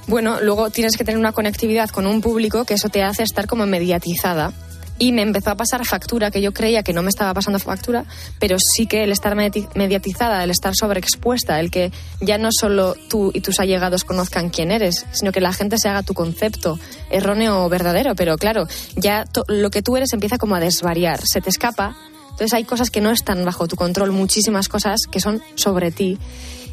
[0.06, 3.46] bueno, luego tienes que tener una conectividad con un público que eso te hace estar
[3.46, 4.52] como mediatizada.
[4.98, 8.04] Y me empezó a pasar factura, que yo creía que no me estaba pasando factura,
[8.38, 11.90] pero sí que el estar medi- mediatizada, el estar sobreexpuesta, el que
[12.20, 15.88] ya no solo tú y tus allegados conozcan quién eres, sino que la gente se
[15.88, 16.78] haga tu concepto,
[17.10, 18.14] erróneo o verdadero.
[18.14, 21.96] Pero claro, ya lo que tú eres empieza como a desvariar, se te escapa.
[22.42, 26.18] Entonces hay cosas que no están bajo tu control, muchísimas cosas que son sobre ti.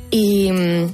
[0.10, 0.52] Y.
[0.52, 0.86] mm,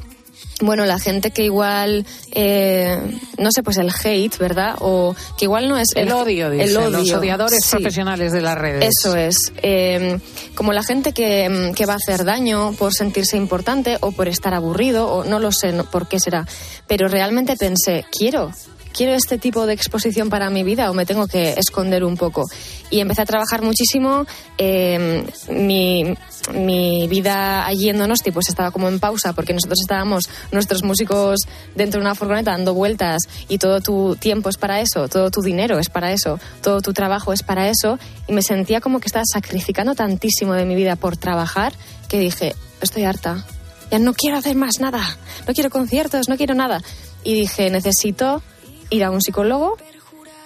[0.61, 2.97] bueno, la gente que igual, eh,
[3.37, 4.75] no sé, pues el hate, ¿verdad?
[4.79, 6.89] O que igual no es El odio, dice, el odio.
[6.91, 7.71] los odiadores Sí.
[7.75, 8.89] profesionales de las redes.
[8.99, 9.51] Eso es.
[9.63, 10.17] Eh,
[10.55, 14.29] como la gente que, mm, que va a hacer daño por sentirse importante o por
[14.29, 16.45] estar aburrido, o no lo sé no- por qué será.
[16.87, 18.51] Pero realmente pensé, quiero.
[18.95, 22.45] Quiero este tipo de exposición para mi vida o me tengo que esconder un poco.
[22.89, 24.25] Y empecé a trabajar muchísimo.
[24.57, 26.15] eh, mi,
[26.53, 31.41] mi vida allí en Donosti pues estaba como en pausa porque nosotros estábamos nuestros músicos
[31.75, 35.41] dentro de una furgoneta dando vueltas y todo tu tiempo es para eso, todo tu
[35.41, 39.07] dinero es para eso, todo tu trabajo es para eso y me sentía como que
[39.07, 41.73] estaba sacrificando tantísimo de mi vida por trabajar
[42.07, 43.45] que dije, estoy harta,
[43.91, 46.81] ya no quiero hacer más nada, no quiero conciertos, no quiero nada.
[47.23, 48.43] Y dije, necesito
[48.89, 49.77] ir a un psicólogo,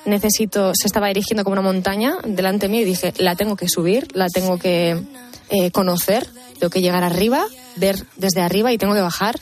[0.05, 4.07] necesito, se estaba dirigiendo como una montaña delante mío y dije, la tengo que subir,
[4.13, 5.01] la tengo que
[5.49, 6.27] eh, conocer,
[6.59, 9.39] tengo que llegar arriba, ver desde arriba y tengo que bajar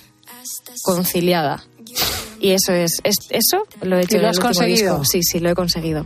[0.84, 1.64] conciliada.
[2.40, 5.00] Y eso es, es eso lo he hecho ¿Y lo has conseguido?
[5.00, 5.06] disco.
[5.06, 6.06] Sí, sí, lo he conseguido.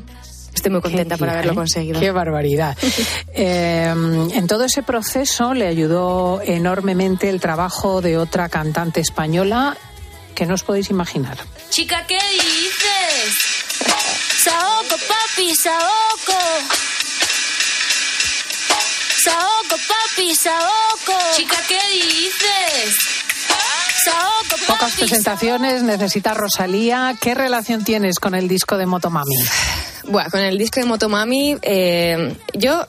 [0.54, 1.56] Estoy muy contenta por haberlo ¿eh?
[1.56, 2.00] conseguido.
[2.00, 2.78] Qué barbaridad.
[3.34, 9.78] Eh, en todo ese proceso le ayudó enormemente el trabajo de otra cantante española
[10.36, 11.38] que no os podéis imaginar.
[11.70, 13.36] Chica, ¿qué dices?
[14.44, 16.40] Saoko, papi, Saoko.
[19.24, 21.20] Saoko, papi, Saoko.
[21.36, 22.96] Chica, ¿qué dices?
[24.04, 24.66] Saoko, papi.
[24.68, 27.16] Pocas presentaciones, necesita Rosalía.
[27.20, 29.36] ¿Qué relación tienes con el disco de Motomami?
[30.06, 32.88] Bueno, con el disco de Motomami, eh, yo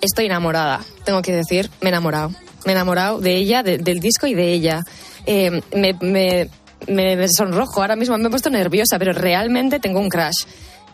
[0.00, 2.30] estoy enamorada, tengo que decir, me he enamorado.
[2.64, 4.80] Me he enamorado de ella, de- del disco y de ella.
[5.26, 6.48] eh, me, me,
[6.88, 7.80] me sonrojo.
[7.80, 10.44] Ahora mismo me he puesto nerviosa, pero realmente tengo un crash.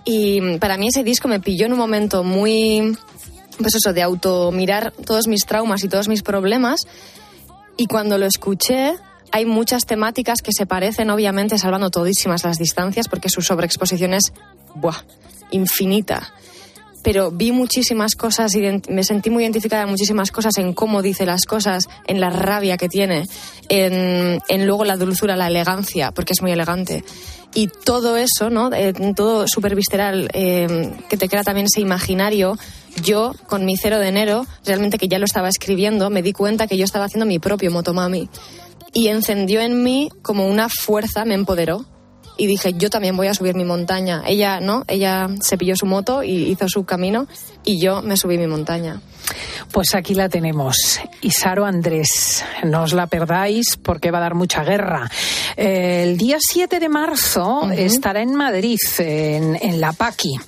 [0.05, 2.97] Y para mí ese disco me pilló en un momento muy,
[3.59, 6.87] pues eso, de auto mirar todos mis traumas y todos mis problemas.
[7.77, 8.95] Y cuando lo escuché,
[9.33, 14.33] hay muchas temáticas que se parecen, obviamente, salvando todísimas las distancias, porque su sobreexposición es,
[14.75, 15.03] buah,
[15.51, 16.33] infinita.
[17.05, 21.27] Pero vi muchísimas cosas, ident- me sentí muy identificada en muchísimas cosas, en cómo dice
[21.27, 23.29] las cosas, en la rabia que tiene,
[23.69, 27.05] en, en luego la dulzura, la elegancia, porque es muy elegante.
[27.57, 28.73] Y todo eso, ¿no?
[28.73, 32.59] Eh, todo súper visceral, eh, que te crea también ese imaginario.
[33.03, 36.67] Yo, con mi cero de enero, realmente que ya lo estaba escribiendo, me di cuenta
[36.67, 38.29] que yo estaba haciendo mi propio Motomami.
[38.93, 41.85] Y encendió en mí como una fuerza, me empoderó.
[42.37, 44.23] Y dije, yo también voy a subir mi montaña.
[44.27, 44.85] Ella, ¿no?
[44.89, 47.27] Ella se pilló su moto y hizo su camino
[47.65, 49.01] y yo me subí mi montaña.
[49.73, 51.01] Pues aquí la tenemos.
[51.23, 55.09] Isaro Andrés, no os la perdáis porque va a dar mucha guerra.
[55.57, 60.39] Eh, el día 7 de marzo estará en Madrid, en, en La Paqui.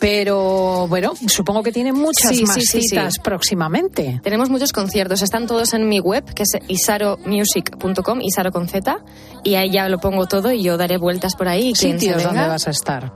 [0.00, 2.88] Pero bueno, supongo que tiene muchas Sí, más sí, sí, sí.
[2.88, 4.20] citas próximamente.
[4.22, 8.98] Tenemos muchos conciertos, están todos en mi web, que es isaromusic.com, isaro con Z,
[9.44, 11.74] y ahí ya lo pongo todo y yo daré vueltas por ahí.
[11.74, 13.12] Sitios donde venga- vas a estar.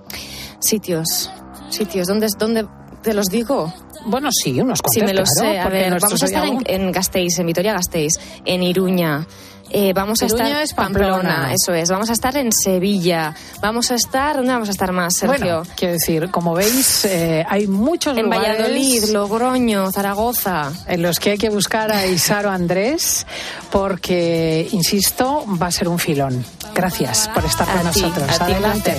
[0.61, 1.31] Sitios,
[1.71, 2.67] sitios, ¿dónde, dónde
[3.03, 3.73] te los digo?
[4.07, 5.59] Bueno, sí, unos Sí, cuantos, me lo claro, sé.
[5.59, 9.27] A ver, vamos a estar en, en Gasteiz, en Vitoria-Gasteiz, en Iruña.
[9.71, 11.53] Eh, vamos a estar es Pamplona.
[11.53, 11.91] eso es.
[11.91, 13.35] Vamos a estar en Sevilla.
[13.61, 15.59] Vamos a estar, ¿dónde vamos a estar más, Sergio?
[15.59, 20.73] Bueno, quiero decir, como veis, eh, hay muchos en lugares Valladolid, Logroño, Zaragoza.
[20.87, 23.27] en los que hay que buscar a Isaro Andrés,
[23.71, 26.45] porque, insisto, va a ser un filón.
[26.75, 28.27] Gracias por estar con A nosotros.
[28.39, 28.97] ti, Adelante.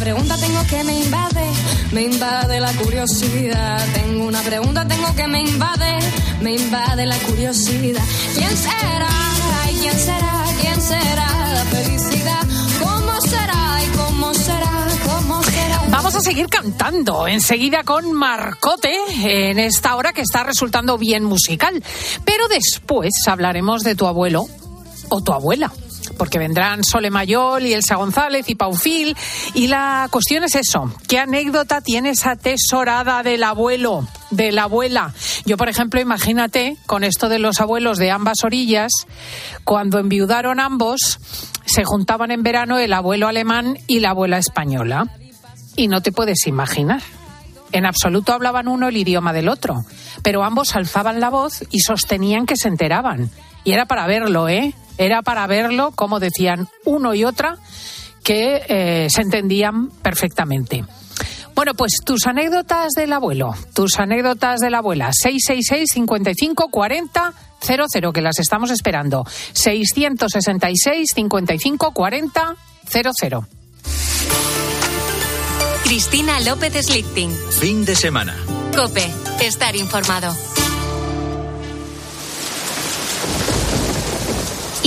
[0.00, 1.52] Pregunta, tengo que me invade,
[1.92, 3.86] me invade la curiosidad.
[3.92, 5.98] Tengo una pregunta, tengo que me invade,
[6.40, 8.02] me invade la curiosidad.
[8.34, 9.08] ¿Quién será?
[9.62, 10.44] Ay, ¿quién será?
[10.60, 12.40] ¿Quién será la felicidad?
[12.82, 13.78] ¿Cómo será?
[13.84, 14.86] ¿Y será?
[15.04, 15.82] ¿Cómo será?
[15.90, 21.84] Vamos a seguir cantando enseguida con Marcote en esta hora que está resultando bien musical.
[22.24, 24.46] Pero después hablaremos de tu abuelo
[25.10, 25.70] o tu abuela.
[26.20, 29.16] Porque vendrán Sole Mayol y Elsa González y Paufil.
[29.54, 30.92] Y la cuestión es eso.
[31.08, 35.14] ¿Qué anécdota tiene esa tesorada del abuelo, de la abuela?
[35.46, 38.92] Yo, por ejemplo, imagínate con esto de los abuelos de ambas orillas,
[39.64, 41.20] cuando enviudaron ambos,
[41.64, 45.06] se juntaban en verano el abuelo alemán y la abuela española
[45.74, 47.00] y no te puedes imaginar.
[47.72, 49.86] En absoluto hablaban uno el idioma del otro,
[50.22, 53.30] pero ambos alzaban la voz y sostenían que se enteraban.
[53.64, 54.74] Y era para verlo, ¿eh?
[55.00, 57.56] Era para verlo, como decían uno y otra,
[58.22, 60.84] que eh, se entendían perfectamente.
[61.54, 67.32] Bueno, pues tus anécdotas del abuelo, tus anécdotas de la abuela, 666 55 40
[67.62, 69.24] 00, que las estamos esperando.
[69.54, 73.46] 666 55 40 00.
[75.82, 77.34] Cristina López Slichting.
[77.58, 78.36] Fin de semana.
[78.76, 79.10] Cope,
[79.40, 80.36] estar informado.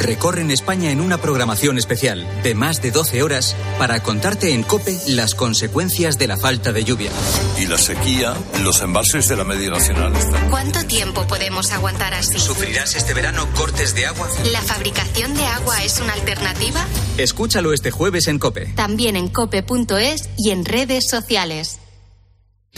[0.00, 4.98] recorren España en una programación especial de más de 12 horas para contarte en COPE
[5.08, 7.10] las consecuencias de la falta de lluvia.
[7.58, 10.12] Y la sequía, los embalses de la media nacional.
[10.50, 12.38] ¿Cuánto tiempo podemos aguantar así?
[12.38, 14.28] ¿Sufrirás este verano cortes de agua?
[14.52, 16.84] ¿La fabricación de agua es una alternativa?
[17.18, 18.72] Escúchalo este jueves en COPE.
[18.74, 21.80] También en cope.es y en redes sociales.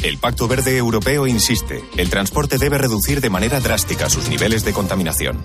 [0.02, 4.72] El Pacto Verde Europeo insiste, el transporte debe reducir de manera drástica sus niveles de
[4.72, 5.44] contaminación.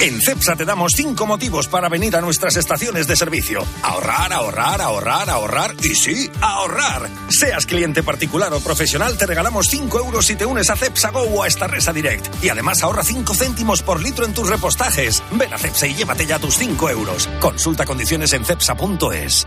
[0.00, 3.64] En CEPSA te damos cinco motivos para venir a nuestras estaciones de servicio.
[3.82, 7.08] Ahorrar, ahorrar, ahorrar, ahorrar y sí, ahorrar.
[7.28, 11.22] Seas cliente particular o profesional, te regalamos 5 euros si te unes a CEPSA Go
[11.22, 12.44] o a esta Resa Direct.
[12.44, 15.22] Y además ahorra 5 céntimos por litro en tus repostajes.
[15.32, 17.28] Ven a CEPSA y llévate ya tus 5 euros.
[17.40, 19.46] Consulta condiciones en CEPSA.es.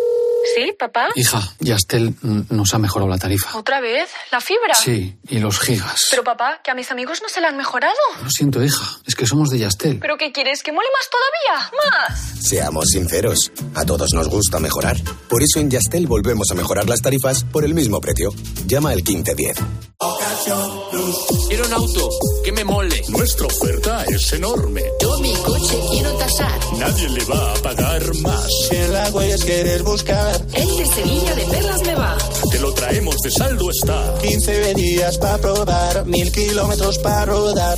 [0.55, 1.09] ¿Sí, papá?
[1.15, 3.57] Hija, Yastel nos ha mejorado la tarifa.
[3.57, 4.09] ¿Otra vez?
[4.31, 4.73] ¿La fibra?
[4.73, 6.07] Sí, y los gigas.
[6.09, 7.93] Pero papá, que a mis amigos no se la han mejorado.
[8.23, 9.99] Lo siento, hija, es que somos de Yastel.
[9.99, 10.63] ¿Pero qué quieres?
[10.63, 11.71] ¿Que mole más todavía?
[12.07, 12.47] ¡Más!
[12.47, 14.97] Seamos sinceros, a todos nos gusta mejorar.
[15.29, 18.33] Por eso en Yastel volvemos a mejorar las tarifas por el mismo precio.
[18.65, 19.57] Llama al 1510.
[21.47, 22.09] Quiero un auto
[22.43, 23.03] que me mole.
[23.09, 24.81] Nuestra oferta es enorme.
[25.01, 26.59] Yo mi coche quiero tasar.
[26.77, 28.47] Nadie le va a pagar más.
[28.69, 32.17] Si en la huellas quieres buscar, El de Sevilla de Perlas me va.
[32.51, 34.15] Te lo traemos de saldo está.
[34.21, 37.77] 15 días para probar, mil kilómetros para rodar.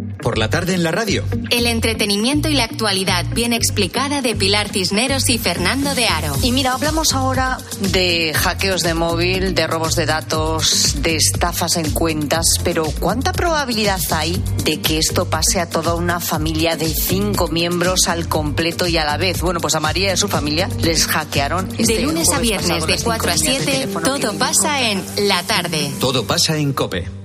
[0.21, 1.23] Por la tarde en la radio.
[1.49, 6.35] El entretenimiento y la actualidad bien explicada de Pilar Cisneros y Fernando de Aro.
[6.43, 11.91] Y mira, hablamos ahora de hackeos de móvil, de robos de datos, de estafas en
[11.91, 17.47] cuentas, pero ¿cuánta probabilidad hay de que esto pase a toda una familia de cinco
[17.47, 19.41] miembros al completo y a la vez?
[19.41, 21.69] Bueno, pues a María y a su familia les hackearon.
[21.77, 24.05] este de lunes a viernes pasado de las 4 a cinco líneas de 7, teléfono
[24.05, 25.91] todo pasa en la tarde.
[25.99, 27.20] Todo pasa en Cope.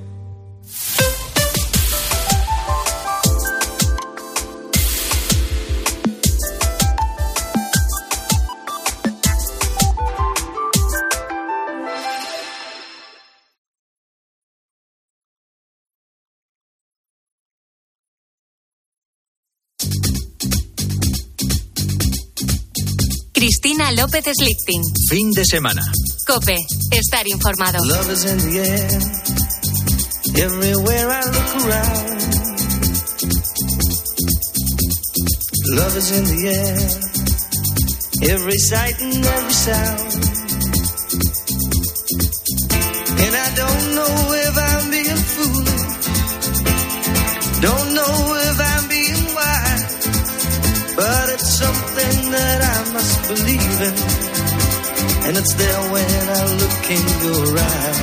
[23.77, 24.83] Cristina López Slichting.
[25.11, 25.83] Fin de semana.
[26.27, 26.57] Cope,
[26.91, 27.79] estar informado.
[27.85, 28.89] Love is in the air.
[30.35, 32.22] Everywhere I look around.
[35.77, 36.89] Love is in the air.
[38.31, 40.01] Every sight and every sound.
[43.24, 45.97] And I don't know if I'm being foolish.
[47.61, 48.45] Don't know
[51.37, 53.95] It's something that I must believe in.
[55.28, 58.01] And it's there when I look in your eyes.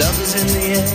[0.00, 0.88] Love is in the air.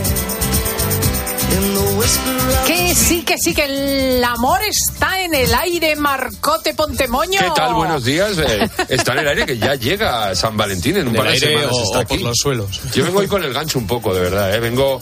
[1.50, 5.94] In the whisper of Que sí, que sí, que el amor está en el aire,
[5.96, 7.38] Marcote Pontemoño.
[7.40, 7.74] ¿Qué tal?
[7.74, 8.36] Buenos días.
[8.38, 11.70] Eh, está en el aire que ya llega San Valentín en un par de semanas.
[11.72, 12.24] o- está o por aquí.
[12.24, 12.80] los suelos.
[12.94, 14.54] Yo vengo hoy con el gancho un poco, de verdad.
[14.54, 14.60] ¿eh?
[14.60, 15.00] Vengo,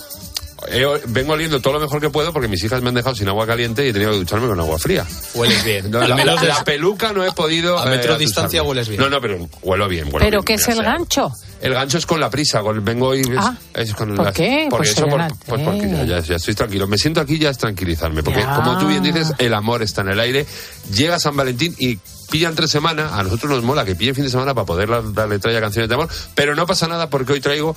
[1.07, 3.47] vengo oliendo todo lo mejor que puedo porque mis hijas me han dejado sin agua
[3.47, 5.07] caliente y he tenido que ducharme con agua fría.
[5.35, 5.91] Hueles bien.
[5.91, 7.79] No, Al la, menos la- de- la peluca no he podido.
[7.79, 9.01] A metro eh, de distancia hueles bien.
[9.01, 10.07] No, no, pero huelo bien.
[10.07, 11.31] huelo ¿Pero bien, qué es el gancho?
[11.61, 14.35] El gancho es con la prisa, con, vengo y es, Ah, es con ¿por las-
[14.35, 14.67] qué?
[14.71, 15.35] Porque Pues eso por- serénate.
[15.47, 16.87] pues porque ya, ya- ya estoy tranquilo.
[16.87, 18.23] Me siento aquí ya es tranquilizarme.
[18.23, 18.55] Porque Ya.
[18.57, 20.47] como tú bien dices, el amor está en el aire.
[20.93, 21.99] Llega San Valentín y
[22.31, 23.13] pillan tres semanas.
[23.13, 25.89] A nosotros nos mola que pillen fin de semana para poder dar- darle tralla canciones
[25.89, 26.09] de amor.
[26.35, 27.77] Pero no pasa nada porque hoy traigo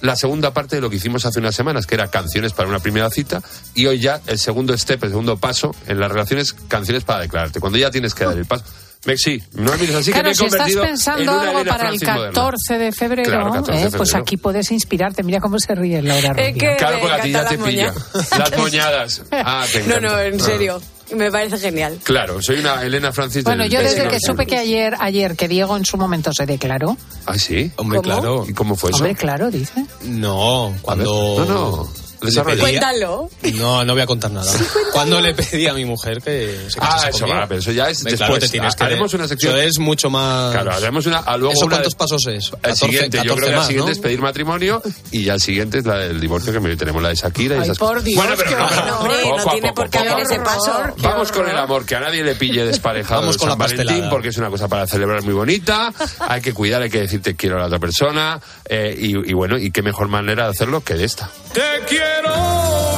[0.00, 2.78] la segunda parte de lo que hicimos hace unas semanas, que era canciones para una
[2.80, 3.42] primera cita,
[3.74, 7.60] y hoy ya el segundo step, el segundo paso en las relaciones, canciones para declararte.
[7.60, 8.64] Cuando ya tienes que dar el paso.
[9.04, 11.42] Me, sí, no mires así que claro, me he si estás convertido en pensando una
[11.50, 12.32] algo para el Francis moderna.
[12.34, 14.22] 14 de febrero, Claro, 14 de eh, pues febrero.
[14.22, 15.22] aquí puedes inspirarte.
[15.22, 16.54] Mira cómo se ríe Laura Rubio.
[16.54, 17.94] que- Claro, porque a ti ya te pilla.
[18.36, 19.22] Las moñadas.
[19.30, 20.78] Ah, te No, no, en Ah.
[21.14, 21.98] Me parece genial.
[22.02, 25.48] Claro, soy una Elena Francis Bueno, del- yo desde que supe que ayer, ayer que
[25.48, 26.96] Diego en su momento se declaró.
[27.26, 27.70] Ah, sí.
[27.76, 28.44] Hombre, claro.
[28.48, 28.98] ¿Y cómo fue eso?
[28.98, 29.84] Hombre, claro, dice.
[30.04, 31.36] No, cuando.
[31.38, 31.88] No, no.
[32.20, 32.60] Desarrolla.
[32.60, 33.30] Cuéntalo.
[33.54, 34.52] No, no voy a contar nada.
[34.92, 37.38] Cuando le pedí a mi mujer que se Ah, casase eso conmigo.
[37.38, 38.28] va, pero eso ya es Hombre, después.
[38.28, 39.56] claro, te tienes que- haremos una sección.
[39.56, 40.52] Eso es mucho más...
[40.52, 41.18] Claro, haremos una.
[41.18, 42.44] a luego ¿Eso una cuántos de- pasos es?
[42.46, 43.92] El 14, siguiente, yo creo 14 que el más, siguiente ¿no?
[43.92, 47.10] es pedir matrimonio y ya el siguiente es la del divorcio que me- tenemos la
[47.10, 48.04] de Shakira y Ay, esas por cosas.
[48.04, 48.98] Dios, bueno, pero qué no, pero horror.
[49.00, 50.82] Hombre, no poco a tiene poco, por qué poco a haber ese paso.
[50.98, 53.64] Vamos con el amor, que a nadie le pille desparejado Vamos el con San la
[53.64, 54.10] Valentín pastelada.
[54.10, 57.36] porque es una cosa para celebrar muy bonita, hay que cuidar, hay que decir te
[57.36, 60.82] quiero a la otra persona eh, y, y bueno, y qué mejor manera de hacerlo
[60.82, 61.30] que de esta.
[61.52, 62.04] Te quiero,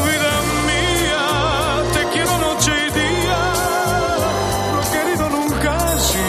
[0.07, 0.33] vida
[0.67, 3.39] mía, te quiero noche y día,
[4.73, 6.29] no he querido nunca así.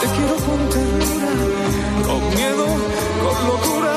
[0.00, 2.66] Te quiero con ternura, con miedo,
[3.22, 3.94] con locura,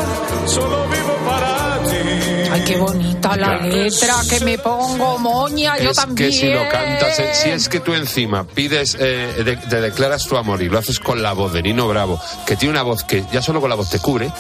[0.48, 2.50] solo vivo para ti.
[2.52, 3.68] Ay, qué bonita la Claro.
[3.68, 6.30] letra, que me pongo moña, yo es también.
[6.32, 10.26] que si lo cantas, eh, si es que tú encima pides, eh, de- te declaras
[10.28, 13.04] tu amor y lo haces con la voz de Nino Bravo, que tiene una voz
[13.04, 14.32] que ya solo con la voz te cubre.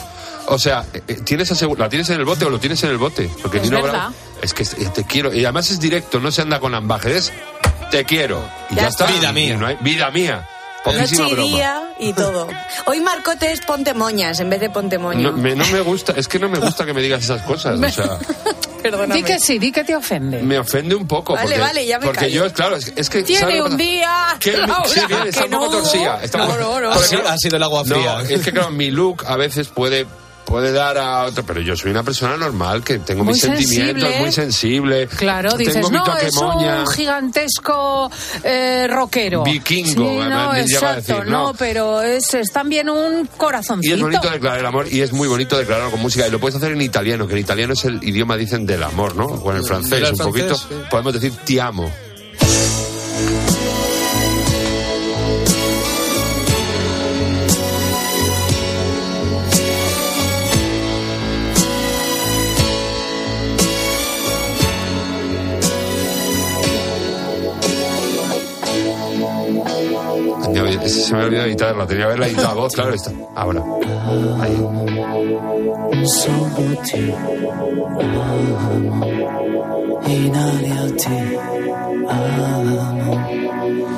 [0.47, 2.97] O sea, eh, eh, tienes la tienes en el bote o lo tienes en el
[2.97, 3.29] bote.
[3.41, 3.91] Porque Es Nino verdad.
[3.93, 5.33] Bravo es que eh, te quiero.
[5.33, 7.31] Y además es directo, no se anda con ambajes.
[7.91, 8.43] Te quiero.
[8.69, 9.05] Y ya, Ya está.
[9.07, 9.57] Vida mía.
[9.57, 10.47] no hay- vida mía.
[10.83, 11.49] Poquísima Noche y broma.
[11.57, 12.47] día y todo.
[12.85, 15.31] Hoy Marcote es ponte moñas en vez de ponte moño.
[15.31, 17.77] No me, no me gusta, es que no me gusta que me digas esas cosas.
[17.79, 18.17] O sea,
[18.81, 19.15] Perdóname.
[19.15, 20.41] Di que sí, di que te ofende.
[20.41, 21.33] me ofende un poco.
[21.33, 22.45] Vale, porque, vale, ya me Porque callo.
[22.47, 23.19] yo, claro, es, es que.
[23.21, 24.37] ¿sabes Tiene un día.
[24.39, 25.71] Que Laura, sí, bien, está que un poco no.
[25.81, 26.23] torcida.
[26.23, 26.89] Está un No, poco- no, no.
[26.91, 28.13] Porque, Ha sido- ha sido el agua fría.
[28.13, 30.05] No, es que claro, mi look a veces puede
[30.47, 34.09] puede dar a otro, pero yo soy una persona normal que tengo Muy mis sentimientos,
[34.19, 35.07] muy sensible.
[35.07, 38.09] Claro, dices, mi no, es un gigantesco
[38.43, 39.43] eh, rockero.
[39.43, 41.53] Vikingo, Sí, no, a exacto, decir, no, no.
[41.53, 43.95] pero es, es también un Y corazoncito.
[43.95, 46.25] es bonito declarar el amor y es muy bonito declararlo con música.
[46.25, 49.15] Y lo puedes hacer en italiano, que en italiano es el idioma, dicen, del amor,
[49.17, 49.25] ¿no?
[49.25, 50.55] O en el francés, Del un francés, poquito.
[50.55, 50.75] sí.
[50.89, 51.91] Podemos decir ti amo.
[70.87, 73.11] Se me ha olvidado editarla, tenía que haberla editado voz, claro, está.
[73.35, 73.63] Ahora.
[74.41, 74.57] Ahí.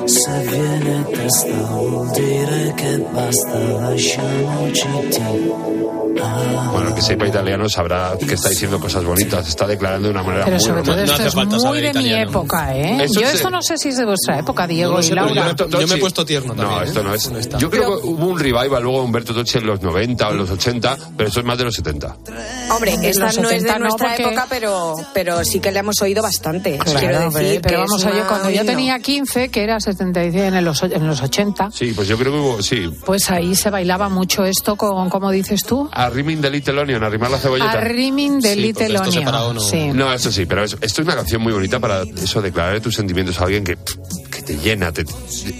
[0.06, 6.09] Se viene testa vuol dire che basta, lasciamoci ti.
[6.72, 10.44] Bueno, que sepa italiano sabrá que está diciendo cosas bonitas, está declarando de una manera
[10.44, 11.22] Pero muy sobre todo esto
[11.56, 13.04] es muy de mi época, ¿eh?
[13.04, 15.26] Eso Yo esto no sé si es de vuestra época, Diego No y sé, pero
[15.26, 15.54] Laura.
[15.56, 17.04] yo me- yo me he puesto tierno No, también, esto ¿eh?
[17.04, 17.30] no es.
[17.30, 17.58] No está.
[17.58, 20.32] Yo creo Pero- que hubo un revival luego de Humberto Tocci en los 90 o
[20.32, 22.16] en los 80, pero esto es más de los 70.
[22.74, 25.80] Hombre, esta no es 70 de no, nuestra porque- época, pero, pero sí que la
[25.80, 26.78] hemos oído bastante.
[26.78, 30.42] Claro, Quiero decir pero que vamos es a cuando yo tenía 15, que era 76
[30.44, 32.90] en los, en los 80, Sí, pues yo creo que hubo, sí.
[33.04, 35.88] pues ahí se bailaba mucho esto con, ¿cómo dices tú?
[36.10, 37.70] Arriming de Little Onion, arrimar la cebolleta.
[37.72, 39.60] Arriming de Little Onion.
[39.60, 39.88] Sí.
[39.92, 42.94] No, eso sí, pero es- esto es una canción muy bonita para eso, declarar tus
[42.94, 43.76] sentimientos a alguien que,
[44.30, 44.92] que te llena.
[44.92, 45.04] te-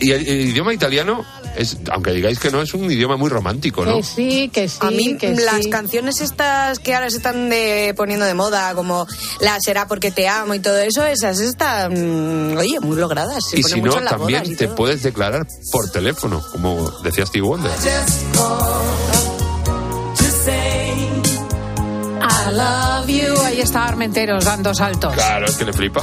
[0.00, 1.24] y el, el idioma italiano,
[1.56, 3.96] es, aunque digáis que no, es un idioma muy romántico, ¿no?
[3.96, 5.70] Que sí, que sí, A mí que las sí.
[5.70, 9.06] canciones estas que ahora se están de- poniendo de moda, como
[9.40, 13.44] la será porque te amo y todo eso, esas están, oye, muy logradas.
[13.50, 14.76] Se Y si no, también te todo.
[14.76, 17.70] puedes declarar por teléfono, como decía Steve Wonder.
[22.50, 23.40] I love you.
[23.44, 25.14] Ahí está Armenteros dando saltos.
[25.14, 26.02] Claro, es que le flipa.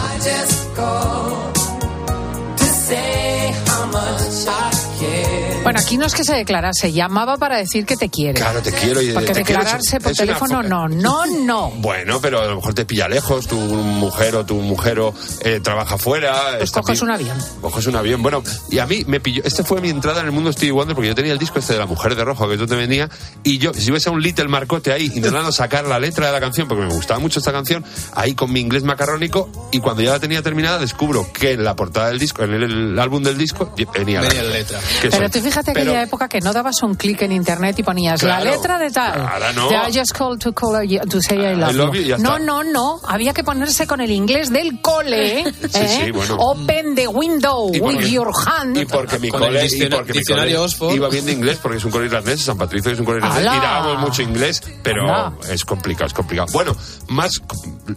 [5.68, 8.40] Bueno, aquí no es que se declarase, llamaba para decir que te quiere.
[8.40, 11.26] Claro, te quiero y Porque te quiero, declararse es- por es teléfono fo- no, no,
[11.26, 11.70] no.
[11.78, 15.00] Bueno, pero a lo mejor te pilla lejos, tu mujer o tu mujer
[15.42, 16.56] eh, trabaja fuera.
[16.58, 17.38] Pues coges un avión.
[17.62, 18.22] Coges un avión.
[18.24, 19.42] Bueno, y a mí me pilló.
[19.46, 21.74] Este fue mi entrada en el mundo Stevie Wonder porque yo tenía el disco este
[21.74, 23.10] de la mujer de rojo que tú te vendías.
[23.44, 26.40] Y yo, si ves a un Little Marcote ahí intentando sacar la letra de la
[26.40, 27.84] canción, porque me gustaba mucho esta canción,
[28.16, 29.50] ahí con mi inglés macarrónico.
[29.72, 32.64] Y cuando ya la tenía terminada, descubro que en la portada del disco, en el,
[32.64, 34.80] el álbum del disco, venía, Venía la letra.
[35.02, 37.78] Que Pero son- tú fíjate pero- aquella época que no dabas un clic en internet
[37.80, 38.44] y ponías Claro.
[38.46, 39.22] la letra de tal.
[39.22, 39.70] Ahora no.
[39.70, 42.06] De I just called to, call you- to say I love, I love you y
[42.08, 42.46] ya No, está.
[42.46, 43.00] no, no.
[43.08, 45.44] Había que ponerse con el inglés del cole.
[45.44, 46.02] Sí, ¿eh?
[46.06, 46.36] sí, bueno.
[46.36, 48.78] Open the window Y with porque- your hand.
[48.78, 51.92] Y porque mi cole, y porque mi cole iba bien de inglés, porque es un
[51.92, 55.34] cole irlandés, San Patricio es un cole irlandés, dábamos mucho inglés, pero Anda.
[55.52, 56.48] es complicado, es complicado.
[56.54, 56.76] Bueno,
[57.10, 57.32] más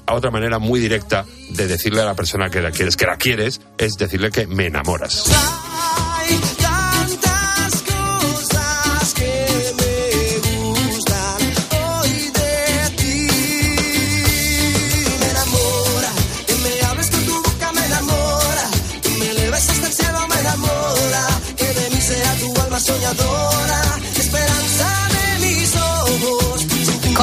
[0.06, 3.16] a otra manera muy directa de decirle a la persona que la quieres, que la
[3.16, 5.24] quieres, es decirle que me enamoras.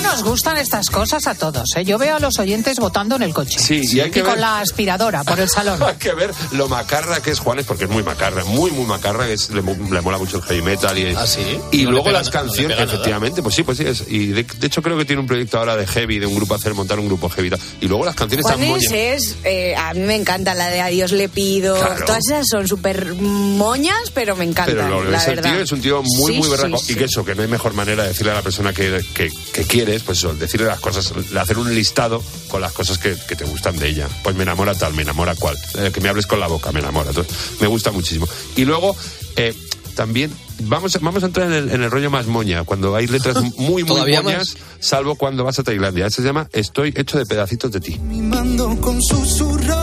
[0.00, 1.64] ¿Cómo ¿Cómo nos gustan estas cosas a todos?
[1.76, 1.84] eh?
[1.84, 3.58] Yo veo a los oyentes votando en el coche.
[3.60, 5.80] Sí, y hay que con ver- la aspiradora por el salón.
[5.82, 9.26] Hay que ver lo macarra que es Juanes, porque es muy macarra, muy, muy macarra,
[9.26, 10.98] que es- le, mo- le mola mucho el heavy metal.
[10.98, 11.40] Y, ¿Ah, sí?
[11.72, 13.84] y No luego pega las no canciones, efectivamente, pues sí, pues sí.
[13.86, 16.34] Es, y de, de hecho creo que tiene un proyecto ahora de heavy, de un
[16.34, 17.50] grupo, hacer montar un grupo heavy.
[17.80, 18.92] y luego las canciones están Juanes moñas.
[19.22, 21.74] es, eh, a mí me encanta la de Adiós le pido.
[21.76, 22.04] Claro.
[22.06, 24.74] Todas esas son súper moñas, pero me encantan.
[24.76, 26.78] Pero lo la es el tío es un tío muy, Sí, muy berraco.
[26.78, 29.00] sí, Y que eso, que no hay mejor manera de decirle a la persona que,
[29.14, 33.16] que, que quieres, pues eso, decirle las cosas, hacer un listado con las cosas que,
[33.28, 34.08] que te gustan de ella.
[34.22, 35.56] Pues me enamora tal, me enamora cual.
[35.78, 37.10] Eh, que me hables con la boca, me enamora.
[37.10, 38.28] Entonces, me gusta muchísimo.
[38.56, 38.94] Y luego,
[39.36, 39.54] eh,
[39.96, 43.06] también, vamos, a- vamos a entrar en el, en el rollo más moña, cuando hay
[43.06, 46.06] letras muy, muy ¿Todavía moñas, salvo cuando vas a Tailandia.
[46.06, 47.98] Ese se llama Estoy hecho de pedacitos de ti.
[47.98, 49.79] mimando con susurros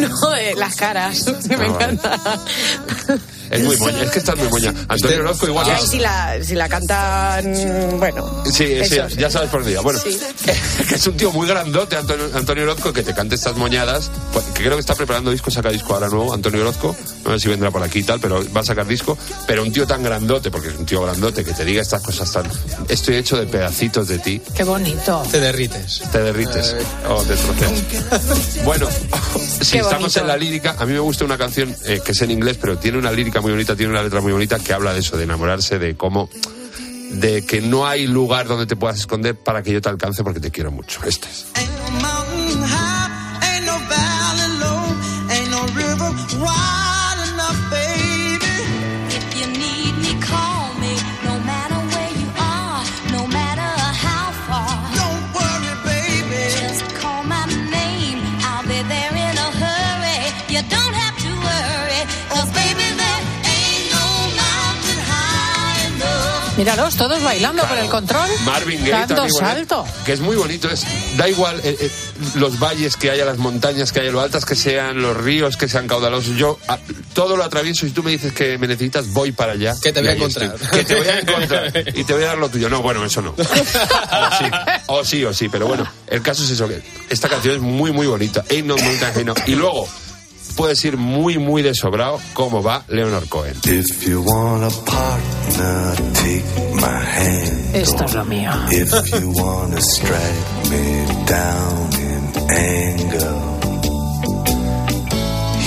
[0.00, 2.18] No, eh, las caras, me Ah, encanta.
[3.50, 4.74] Es muy moña, es que estás muy moña.
[4.88, 5.66] Antonio Orozco igual.
[5.66, 8.42] Y es- ahí si la, si la cantan, bueno.
[8.44, 9.80] Sí, sí, ya sabes por día.
[9.80, 10.18] Bueno, Sí.
[10.88, 14.10] que es un tío muy grandote, Antonio, Antonio Orozco, que te cante estas moñadas.
[14.32, 16.94] pues, Que creo que está preparando disco, saca disco ahora nuevo, Antonio Orozco.
[17.24, 19.16] No sé si vendrá por aquí y tal, pero va a sacar disco.
[19.46, 22.30] Pero un tío tan grandote, porque es un tío grandote, que te diga estas cosas
[22.32, 22.44] tan.
[22.88, 24.40] Estoy hecho de pedacitos de ti.
[24.54, 25.22] Qué bonito.
[25.30, 26.02] Te derrites.
[26.12, 26.74] Te derrites
[27.08, 27.72] o te troceas.
[28.64, 28.86] Bueno,
[29.60, 30.20] si Qué estamos bonito.
[30.20, 32.78] en la lírica, a mí me gusta una canción eh, que es en inglés, pero
[32.78, 35.24] tiene una lírica muy bonita, tiene una letra muy bonita que habla de eso, de
[35.24, 36.28] enamorarse, de cómo.
[37.10, 40.40] de que no hay lugar donde te puedas esconder para que yo te alcance porque
[40.40, 41.00] te quiero mucho.
[41.04, 41.77] Este es.
[66.58, 68.28] Míralos, todos bailando por el control.
[68.44, 69.86] Marvin Gaye Dando también, bueno, salto.
[70.04, 70.68] que es muy bonito.
[70.68, 70.84] Es,
[71.16, 71.90] da igual eh, eh,
[72.34, 75.68] los valles que haya, las montañas que haya, lo altas que sean, los ríos que
[75.68, 76.36] sean caudalosos.
[76.36, 76.78] Yo a-
[77.14, 77.86] todo lo atravieso.
[77.86, 79.72] Si tú me dices que me necesitas, voy para allá.
[79.80, 80.54] Que te voy Y a encontrar.
[80.60, 80.68] estoy.
[80.78, 81.72] Que te voy a encontrar.
[81.96, 82.68] y te voy a dar lo tuyo.
[82.68, 83.34] No, bueno, eso no.
[83.38, 84.50] O sí,
[84.88, 85.48] o sí, o sí.
[85.48, 86.66] Pero bueno, el caso es eso.
[86.66, 88.44] que Esta canción es muy, muy bonita.
[88.50, 89.38] Ain't no mountain high enough.
[89.46, 89.88] Y luego
[90.58, 93.54] puedes ir muy, muy de sobrado cómo va Leonard Cohen.
[93.64, 96.44] If you want a partner, take
[96.74, 97.76] my hand.
[97.76, 98.50] Esto es lo mío.
[98.72, 98.90] If
[99.20, 103.34] you want to strike me down in anger,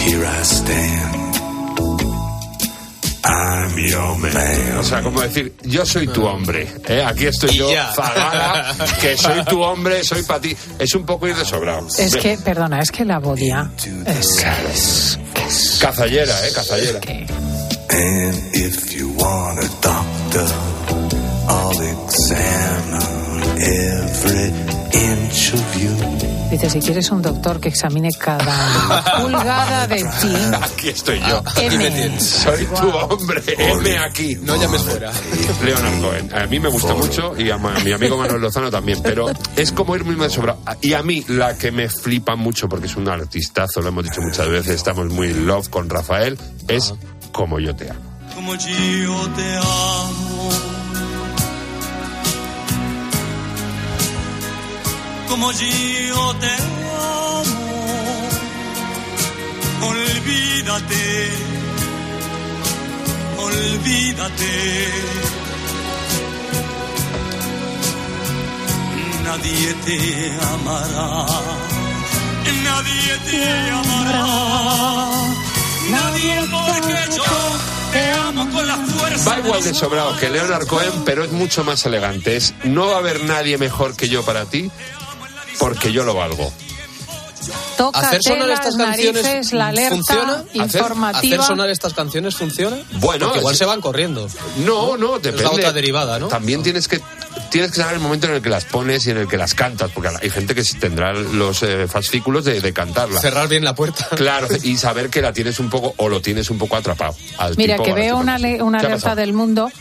[0.03, 1.20] here I stand.
[4.79, 6.67] O sea, como decir, yo soy tu hombre.
[6.87, 7.03] ¿eh?
[7.05, 7.69] Aquí estoy yo.
[7.95, 10.55] Zagala, que soy tu hombre, soy para ti.
[10.79, 11.87] Es un poco ir de sobrado.
[11.97, 13.71] Es que, perdona, es que la bodia
[14.05, 15.19] es, es-
[15.79, 16.51] Cazallera, ¿eh?
[16.53, 16.99] Cazallera.
[17.89, 20.47] And if you want a doctor,
[21.49, 23.01] I'll examine
[23.59, 24.80] every.
[26.51, 30.35] Dice, si quieres un doctor que examine cada pulgada de ti.
[30.61, 31.41] Aquí estoy yo.
[31.57, 32.19] M.
[32.19, 33.41] Soy tu hombre.
[33.57, 34.35] M aquí.
[34.41, 35.11] No llames fuera.
[35.63, 36.33] Leonard Cohen.
[36.35, 39.95] A mí me gusta mucho y a mi amigo Manuel Lozano también, pero es como
[39.95, 40.59] ir muy de sobrado.
[40.81, 44.19] Y a mí la que me flipa mucho, porque es un artistazo, lo hemos dicho
[44.21, 46.37] muchas veces, estamos muy in love con Rafael,
[46.67, 46.93] es
[47.31, 48.01] como yo te amo.
[48.35, 50.80] Como yo te amo.
[55.31, 56.53] Como yo te
[56.91, 57.43] amo.
[59.81, 61.29] Olvídate.
[63.39, 64.51] Olvídate.
[69.23, 69.97] Nadie te
[70.53, 71.25] amará.
[72.65, 74.25] Nadie te amará.
[75.91, 77.23] Nadie porque yo
[77.93, 79.29] te amo con la fuerza.
[79.29, 82.35] Va igual de sobrado que Leonard Cohen, pero es mucho más elegante.
[82.35, 84.69] Es, no va a haber nadie mejor que yo para ti,
[85.61, 86.51] porque yo lo valgo.
[87.77, 90.43] Tócate ¿Hacer sonar las estas canciones narices, la alerta funciona?
[90.53, 91.17] informativa.
[91.35, 92.77] ¿Hacer sonar estas canciones funciona?
[92.99, 94.27] Bueno, Porque igual es- se van corriendo.
[94.57, 95.43] No, no, Es depende.
[95.43, 96.27] la otra derivada, ¿no?
[96.27, 97.01] También tienes que
[97.49, 99.55] tienes que saber el momento en el que las pones y en el que las
[99.55, 103.19] cantas, porque hay gente que sí tendrá los eh, fascículos de, de cantarla.
[103.19, 104.07] Cerrar bien la puerta.
[104.15, 107.15] Claro, y saber que la tienes un poco o lo tienes un poco atrapado.
[107.39, 109.71] al Mira, tipo que la veo una, ale- una ¿Qué ha alerta del mundo.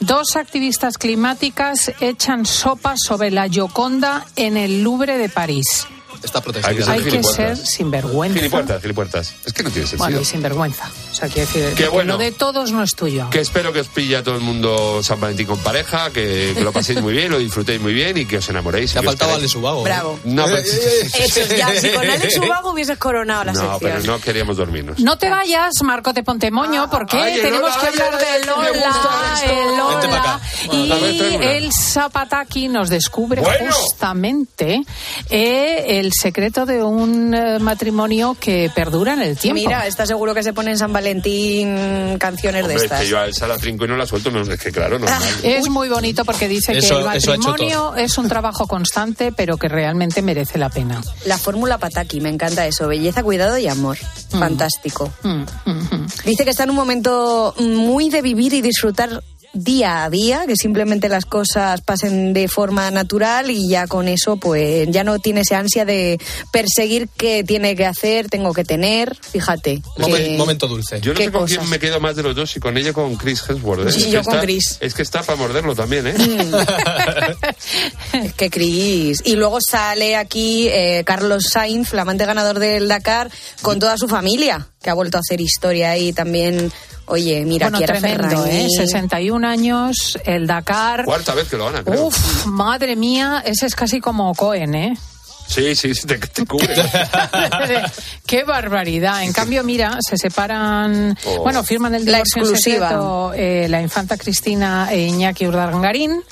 [0.00, 5.86] Dos activistas climáticas echan sopa sobre la Gioconda en el Louvre de París.
[6.22, 6.84] Está Hay que protegida.
[6.84, 8.38] ser Hay que ser sinvergüenza.
[8.38, 9.34] Gilipuertas, gilipuertas.
[9.44, 10.04] Es que no tiene sentido.
[10.06, 10.90] Bueno, y sinvergüenza.
[11.16, 12.12] Sea, quiero decir, Qué que bueno.
[12.14, 13.28] lo de todos no es tuyo.
[13.30, 16.60] Que espero que os pille a todo el mundo San Valentín con pareja, que, que
[16.62, 18.92] lo paséis muy bien, lo disfrutéis muy bien y que os enamoréis.
[18.92, 19.34] Te ha faltado.
[19.34, 19.84] Alex Ubago, ¿eh?
[19.84, 20.18] Bravo.
[20.24, 23.80] No, pero, Eso es ya, si con Alex Ubago hubieses coronado la no, sección.
[23.80, 24.98] pero no queríamos dormirnos.
[25.00, 28.46] No te vayas, Marco de Pontemoño, porque ay, el tenemos Lola, que hablar ay, de
[28.46, 28.68] Lola,
[29.44, 30.16] el Lola.
[30.18, 30.40] acá.
[30.72, 30.90] Y
[31.42, 33.72] el Zapataki nos descubre Bueno.
[33.72, 34.82] justamente
[35.30, 39.60] eh, el secreto de un eh, matrimonio que perdura en el tiempo.
[39.60, 41.05] Mira, está seguro que se pone en San Valentín
[42.18, 43.00] canciones Hombre, de es estas.
[43.02, 45.22] que yo a Elsa la trinco y no la suelto, menos es que claro, normal.
[45.42, 49.68] Es muy bonito porque dice Eso- que el matrimonio es un trabajo constante, pero que
[49.68, 51.00] realmente merece la pena.
[51.24, 52.88] La fórmula Pataki, me encanta eso.
[52.88, 53.98] Belleza, cuidado y amor.
[54.32, 54.38] Mm.
[54.38, 55.12] Fantástico.
[56.24, 59.22] Dice que está en un momento muy de vivir y disfrutar
[59.52, 64.36] día a día, que simplemente las cosas pasen de forma natural y ya con eso
[64.36, 66.18] pues ya no tiene esa ansia de
[66.52, 69.80] perseguir qué tiene que hacer, tengo que tener, fíjate.
[70.04, 71.00] que- momento dulce.
[71.00, 71.58] Yo no ¿Qué sé con cosas?
[71.58, 73.88] quién me quedo más de los dos, si con ella o con Chris Hemsworth.
[73.88, 73.92] ¿eh?
[73.92, 74.78] Sí, Es que yo con está- Chris.
[74.80, 76.14] Es que está para morderlo también, ¿eh?
[78.12, 79.22] Es que Cris.
[79.24, 83.30] Y luego sale aquí eh, Carlos Sainz, flamante ganador del Dakar,
[83.62, 86.70] con toda su familia, que ha vuelto a hacer historia ahí también.
[87.06, 88.66] Oye, mira, bueno, tremendo, Ferragni.
[88.66, 88.68] ¿eh?
[88.76, 91.04] 61 años, el Dakar.
[91.04, 92.06] Cuarta vez que lo gana, creo.
[92.06, 94.96] Uf, madre mía, ese es casi como Cohen, ¿eh?
[95.48, 96.68] Sí, sí, sí, te, te cubre.
[98.26, 99.22] Qué barbaridad.
[99.22, 101.42] En cambio, mira, se separan, Oh.
[101.42, 102.88] bueno, firman el La divorcio en exclusiva.
[102.88, 106.22] secreto, eh, la infanta Cristina e Iñaki Urdangarín,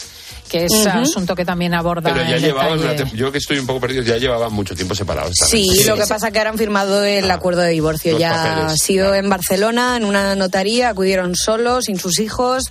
[0.55, 0.89] que es Ujú.
[0.89, 2.79] asunto que también aborda Pero ya llevaban,
[3.13, 5.35] yo que estoy un poco perdido, ya llevaban mucho tiempo separados.
[5.51, 8.17] Sí, lo que pasa que ahora han firmado el acuerdo de divorcio.
[8.21, 12.63] Ya papeles, ha sido en Barcelona, en una notaría, acudieron solos, sin sus hijos,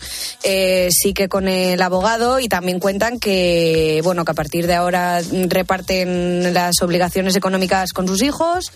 [0.44, 4.76] eh, sí que con el abogado y también cuentan que, bueno, que a partir de
[4.76, 5.20] ahora
[5.50, 8.72] reparten las obligaciones económicas con sus hijos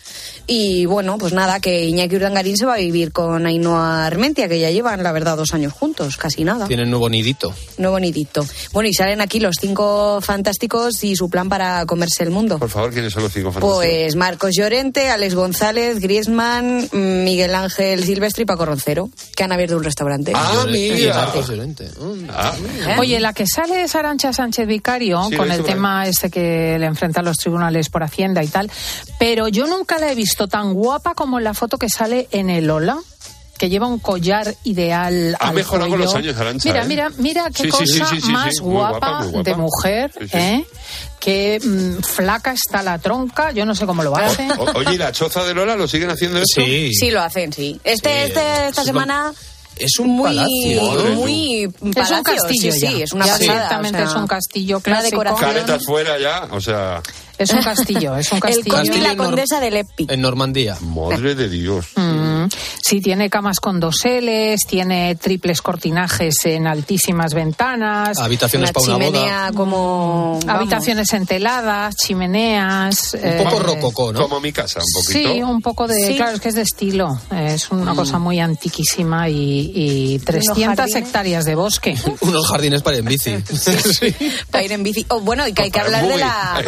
[0.47, 4.59] y, bueno, pues nada, que Iñaki Urdangarín se va a vivir con Ainhoa Armentia, que
[4.59, 6.67] ya llevan, la verdad, dos años juntos, casi nada.
[6.67, 7.53] Tienen nuevo nidito.
[7.77, 8.45] Nuevo nidito.
[8.73, 12.59] Bueno, y salen aquí los cinco fantásticos y su plan para comerse el mundo.
[12.59, 13.77] Por favor, ¿quiénes son los cinco fantásticos?
[13.77, 19.51] Pues Marcos Llorente, Alex González, Griezmann, mm, Miguel Ángel Silvestre y Paco Roncero, que han
[19.51, 20.33] abierto un restaurante.
[20.35, 21.15] Ah, mira.
[21.15, 21.89] Marcos Llorente.
[22.29, 22.53] Ah.
[22.99, 26.85] Oye, la que sale es Arancha Sánchez Vicario Sí, con el tema este que le
[26.85, 28.71] enfrenta a los tribunales por Hacienda y tal,
[29.19, 32.49] pero yo nunca la he visto tan guapa como en la foto que sale en
[32.49, 32.97] el Ola
[33.57, 36.87] que lleva un collar ideal Ha al mejorado con los años, Arantxa, Mira, ¿eh?
[36.87, 39.49] mira, mira qué Sí, cosa sí, sí, sí, más guapa, guapa, muy guapa.
[39.49, 40.37] de mujer, Sí, sí.
[40.37, 40.65] ¿eh?
[41.19, 44.47] Qué mm, flaca está la tronca, yo no sé cómo lo hace.
[44.59, 46.61] O- oye, ¿y la choza de Lola lo siguen haciendo esto?
[46.61, 46.91] Sí.
[46.93, 47.79] Sí, lo hacen, sí.
[47.83, 49.33] Este, Sí, este, esta es semana
[49.79, 51.13] Es un muy, palacio.
[51.15, 51.63] Muy
[51.95, 52.89] Es un castillo sí, ya.
[52.91, 55.23] sí, es una pasada, directamente o sea, es un castillo una clásico.
[55.39, 57.01] Caretas fuera ya, o sea,
[57.37, 58.75] Es un castillo, es un El castillo.
[58.75, 60.07] conde y la condesa de Lepi.
[60.09, 60.77] En Normandía.
[60.81, 61.85] madre de Dios.
[61.95, 62.36] Mm,
[62.81, 69.05] Sí, tiene camas con doseles, tiene triples cortinajes en altísimas ventanas, Habitaciones para una boda.
[69.07, 70.39] chimenea como...
[70.45, 70.47] vamos.
[70.47, 73.13] habitaciones enteladas, chimeneas.
[73.15, 74.21] Un poco eh, rococó, ¿no?
[74.21, 75.33] Como mi casa, un poquito.
[75.33, 75.95] Sí, un poco de.
[76.07, 76.15] Sí.
[76.15, 77.19] Claro, es que es de estilo.
[77.31, 77.95] Es una Mm.
[77.95, 80.95] cosa muy antiquísima y, y 300 jardines.
[80.95, 81.95] hectáreas de bosque.
[82.21, 83.35] Unos jardines para ir en bici.
[83.97, 84.13] Sí.
[84.51, 85.05] Para ir en bici.
[85.09, 86.61] Oh, bueno, y que hay que hablar de la...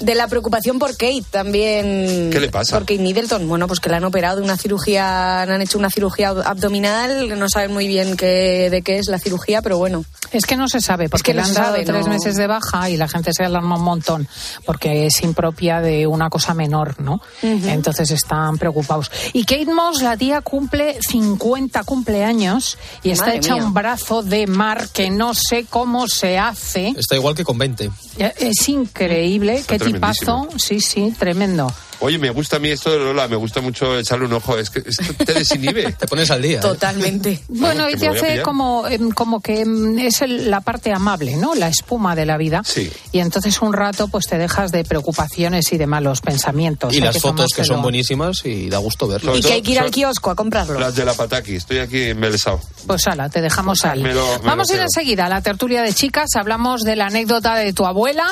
[0.00, 2.30] De la preocupación por Kate también.
[2.30, 2.76] ¿Qué le pasa?
[2.76, 3.48] Por Kate Middleton.
[3.48, 7.38] Bueno, pues que la han operado de una cirugía, han hecho una cirugía abdominal.
[7.38, 10.04] No saben muy bien qué, de qué es la cirugía, pero bueno.
[10.32, 12.12] Es que no se sabe, porque que le han dado sabe, tres no.
[12.12, 14.28] meses de baja y la gente se alarma un montón,
[14.64, 17.20] porque es impropia de una cosa menor, ¿no?
[17.42, 19.10] Entonces están preocupados.
[19.32, 23.64] Y Kate Moss, la tía, cumple 50 cumpleaños y está hecha mía.
[23.64, 26.94] un brazo de mar que no sé cómo se hace.
[26.96, 27.90] Está igual que con 20.
[28.38, 30.48] Es increíble, Está qué tipazo.
[30.56, 31.72] Sí, sí, tremendo.
[32.00, 34.56] Oye, me gusta a mí esto de Lola, me gusta mucho echarle un ojo.
[34.58, 35.92] Es que esto te desinhibe.
[35.98, 36.58] Te pones al día.
[36.58, 36.60] ¿eh?
[36.62, 37.40] Totalmente.
[37.48, 41.54] Bueno, y te hace como, em, como que em, es el- la parte amable, ¿no?
[41.54, 42.62] La espuma de la vida.
[42.64, 42.90] Sí.
[43.12, 46.92] Y entonces un rato pues te dejas de preocupaciones y de malos pensamientos.
[46.92, 49.32] Y Hay las fotos que son buenísimas y da gusto verlo.
[49.32, 50.80] Sobre Y que hay que ir al kiosco a comprarlo.
[50.80, 52.60] Las de la pataki, estoy aquí embelesado.
[52.86, 54.00] Pues ala, te dejamos al.
[54.00, 57.06] Me lo- me Vamos a ir enseguida a la tertulia de chicas, hablamos de la
[57.06, 58.26] anécdota de tu abuela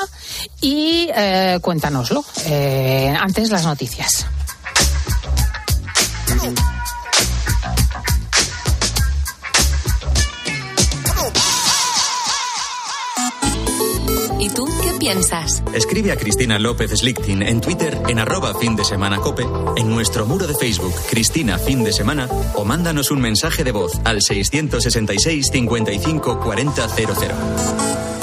[0.61, 2.23] y eh, cuéntanoslo.
[2.45, 4.25] Eh, antes las noticias.
[14.39, 15.61] ¿Y tú qué piensas?
[15.73, 19.45] Escribe a Cristina López Slichting en Twitter en arroba fin de semana cope,
[19.75, 23.99] en nuestro muro de Facebook Cristina Fin de Semana o mándanos un mensaje de voz
[24.05, 28.18] al 666 55 40 00.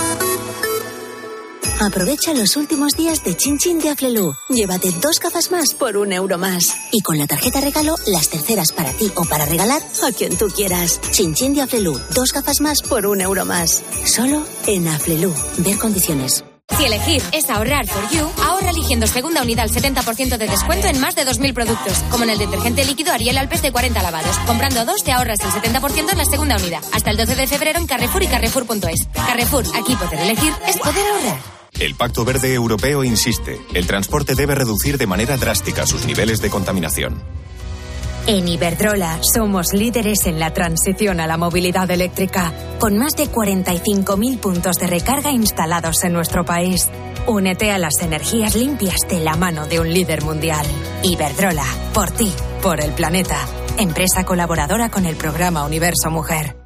[1.80, 4.32] Aprovecha los últimos días de Chin Chin de Aflelu.
[4.48, 6.74] Llévate dos gafas más por un euro más.
[6.90, 10.48] Y con la tarjeta regalo, las terceras para ti o para regalar a quien tú
[10.48, 11.00] quieras.
[11.10, 12.00] Chin Chin de Aflelu.
[12.14, 13.82] Dos gafas más por un euro más.
[14.06, 15.32] Solo en Aflelu.
[15.58, 16.44] Ver condiciones.
[16.76, 20.98] Si elegir es ahorrar for you, ahorra eligiendo segunda unidad al 70% de descuento en
[20.98, 24.36] más de 2.000 productos, como en el detergente líquido Ariel Alpes de 40 lavados.
[24.46, 26.82] Comprando dos te ahorras el 70% en la segunda unidad.
[26.92, 29.06] Hasta el 12 de febrero en Carrefour y Carrefour.es.
[29.14, 31.55] Carrefour, aquí poder elegir es poder ahorrar.
[31.78, 36.48] El Pacto Verde Europeo insiste, el transporte debe reducir de manera drástica sus niveles de
[36.48, 37.22] contaminación.
[38.26, 44.38] En Iberdrola somos líderes en la transición a la movilidad eléctrica, con más de 45.000
[44.38, 46.88] puntos de recarga instalados en nuestro país.
[47.26, 50.66] Únete a las energías limpias de la mano de un líder mundial.
[51.02, 53.38] Iberdrola, por ti, por el planeta.
[53.76, 56.65] Empresa colaboradora con el programa Universo Mujer.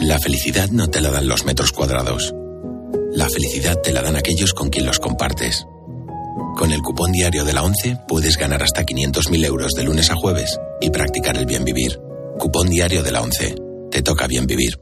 [0.00, 2.34] La felicidad no te la dan los metros cuadrados.
[3.12, 5.66] La felicidad te la dan aquellos con quien los compartes.
[6.56, 10.16] Con el cupón diario de la 11 puedes ganar hasta 500.000 euros de lunes a
[10.16, 12.00] jueves y practicar el bien vivir.
[12.38, 13.54] Cupón diario de la 11.
[13.90, 14.80] Te toca bien vivir.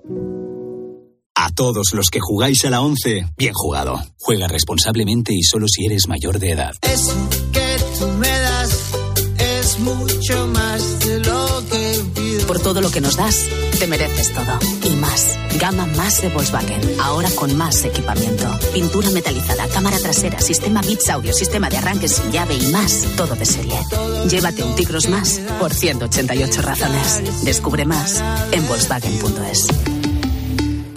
[1.35, 4.01] A todos los que jugáis a la 11, bien jugado.
[4.19, 6.75] Juega responsablemente y solo si eres mayor de edad.
[6.83, 8.79] Eso que tú me das
[9.39, 12.47] es mucho más de lo que pido.
[12.47, 13.47] Por todo lo que nos das,
[13.79, 14.59] te mereces todo.
[14.85, 15.39] Y más.
[15.61, 16.81] Gama más de Volkswagen.
[17.01, 18.59] Ahora con más equipamiento.
[18.73, 23.07] Pintura metalizada, cámara trasera, sistema Bits Audio, sistema de arranque sin llave y más.
[23.17, 23.79] Todo de serie.
[24.29, 27.45] Llévate un Tigros más por 188 razones.
[27.45, 28.23] Descubre más
[28.53, 29.67] en Volkswagen.es.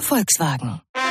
[0.09, 1.10] Volkswagen.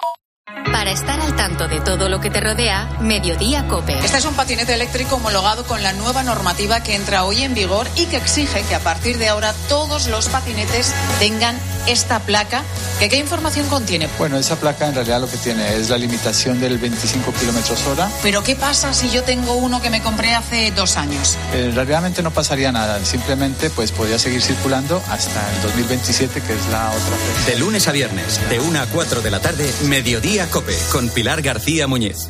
[0.71, 3.97] Para estar al tanto de todo lo que te rodea, Mediodía Cope.
[4.03, 7.87] Este es un patinete eléctrico homologado con la nueva normativa que entra hoy en vigor
[7.95, 11.57] y que exige que a partir de ahora todos los patinetes tengan
[11.87, 12.63] esta placa.
[12.99, 14.07] ¿Que ¿Qué información contiene?
[14.17, 18.09] Bueno, esa placa en realidad lo que tiene es la limitación del 25 kilómetros hora.
[18.21, 21.37] Pero ¿qué pasa si yo tengo uno que me compré hace dos años?
[21.53, 26.67] Eh, realmente no pasaría nada, simplemente pues podría seguir circulando hasta el 2027, que es
[26.67, 27.51] la otra fecha.
[27.51, 31.41] De lunes a viernes, de 1 a 4 de la tarde, Mediodía Cope, con Pilar
[31.41, 32.29] García Muñiz.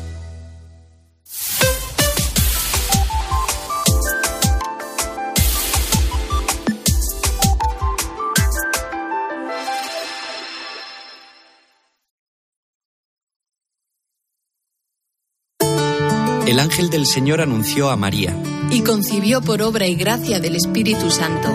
[16.46, 18.36] El ángel del Señor anunció a María,
[18.70, 21.48] y concibió por obra y gracia del Espíritu Santo.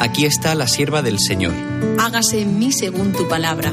[0.00, 1.54] aquí está la sierva del Señor.
[1.98, 3.72] Hágase en mí según tu palabra.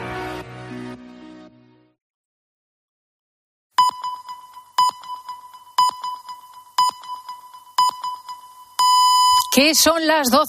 [9.53, 10.47] Que son las 12